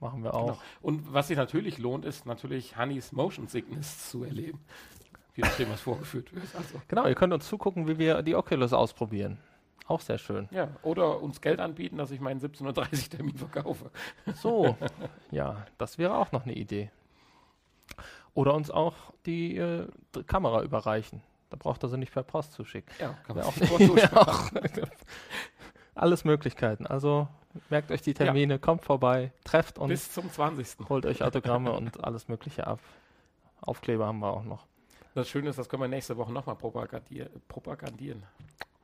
[0.00, 0.46] machen wir auch.
[0.46, 0.58] Genau.
[0.82, 4.60] Und was sich natürlich lohnt, ist natürlich Honeys Motion Sickness zu erleben.
[5.34, 6.44] Je nachdem, was vorgeführt wird.
[6.56, 9.38] Also, Genau, ihr könnt uns zugucken, wie wir die Oculus ausprobieren.
[9.88, 10.48] Auch sehr schön.
[10.50, 10.68] ja.
[10.82, 12.66] Oder uns Geld anbieten, dass ich meinen 17.30
[13.04, 13.90] Uhr Termin verkaufe.
[14.34, 14.76] So,
[15.30, 16.90] ja, das wäre auch noch eine Idee.
[18.34, 18.94] Oder uns auch
[19.26, 21.22] die äh, d- Kamera überreichen.
[21.50, 22.90] Da braucht er sie nicht per Post zu schicken.
[23.00, 24.50] Ja, kann man auch.
[25.96, 26.86] alles Möglichkeiten.
[26.86, 27.28] Also
[27.70, 30.88] merkt euch die Termine, kommt vorbei, trefft uns, Bis zum 20.
[30.88, 32.80] holt euch Autogramme und alles Mögliche ab.
[33.60, 34.66] Aufkleber haben wir auch noch.
[35.14, 38.22] Das Schöne ist, das können wir nächste Woche nochmal propagandier propagandieren.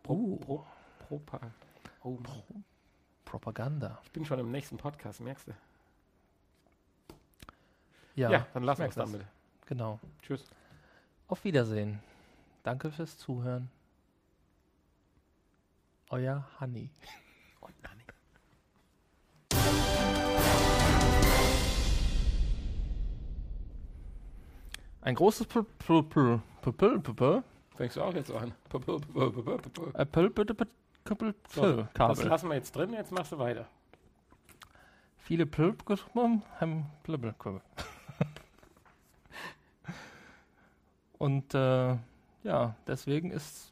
[0.03, 0.37] Pro, Uh.
[0.39, 0.65] pro,
[1.09, 1.41] propa
[2.03, 2.19] oh,
[3.25, 3.99] Propaganda.
[4.05, 5.53] ich bin schon im nächsten Podcast, merkst du?
[8.15, 9.27] Ja, Ja, dann lassen wir es bitte.
[9.67, 10.01] genau.
[10.23, 10.45] Tschüss.
[11.29, 12.01] Auf Wiedersehen.
[12.63, 13.71] Danke fürs Zuhören.
[16.13, 16.91] Euer Hanni.
[17.61, 18.05] Und Anni.
[25.01, 25.47] Ein großes
[27.77, 28.53] Fängst du auch jetzt so an?
[29.95, 30.07] Äh,
[31.49, 32.27] So, Das Kabel.
[32.29, 33.67] lassen wir jetzt drin, jetzt machst du weiter.
[35.17, 35.73] Viele Pl
[36.61, 37.61] haben Pl Pl Pl.
[41.19, 41.97] Und äh,
[42.43, 43.72] ja, deswegen ist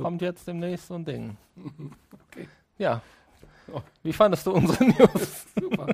[0.00, 1.36] kommt jetzt demnächst so ein Ding.
[2.32, 2.48] Okay.
[2.78, 3.02] Ja.
[4.02, 5.46] Wie fandest du unsere News?
[5.60, 5.91] Super.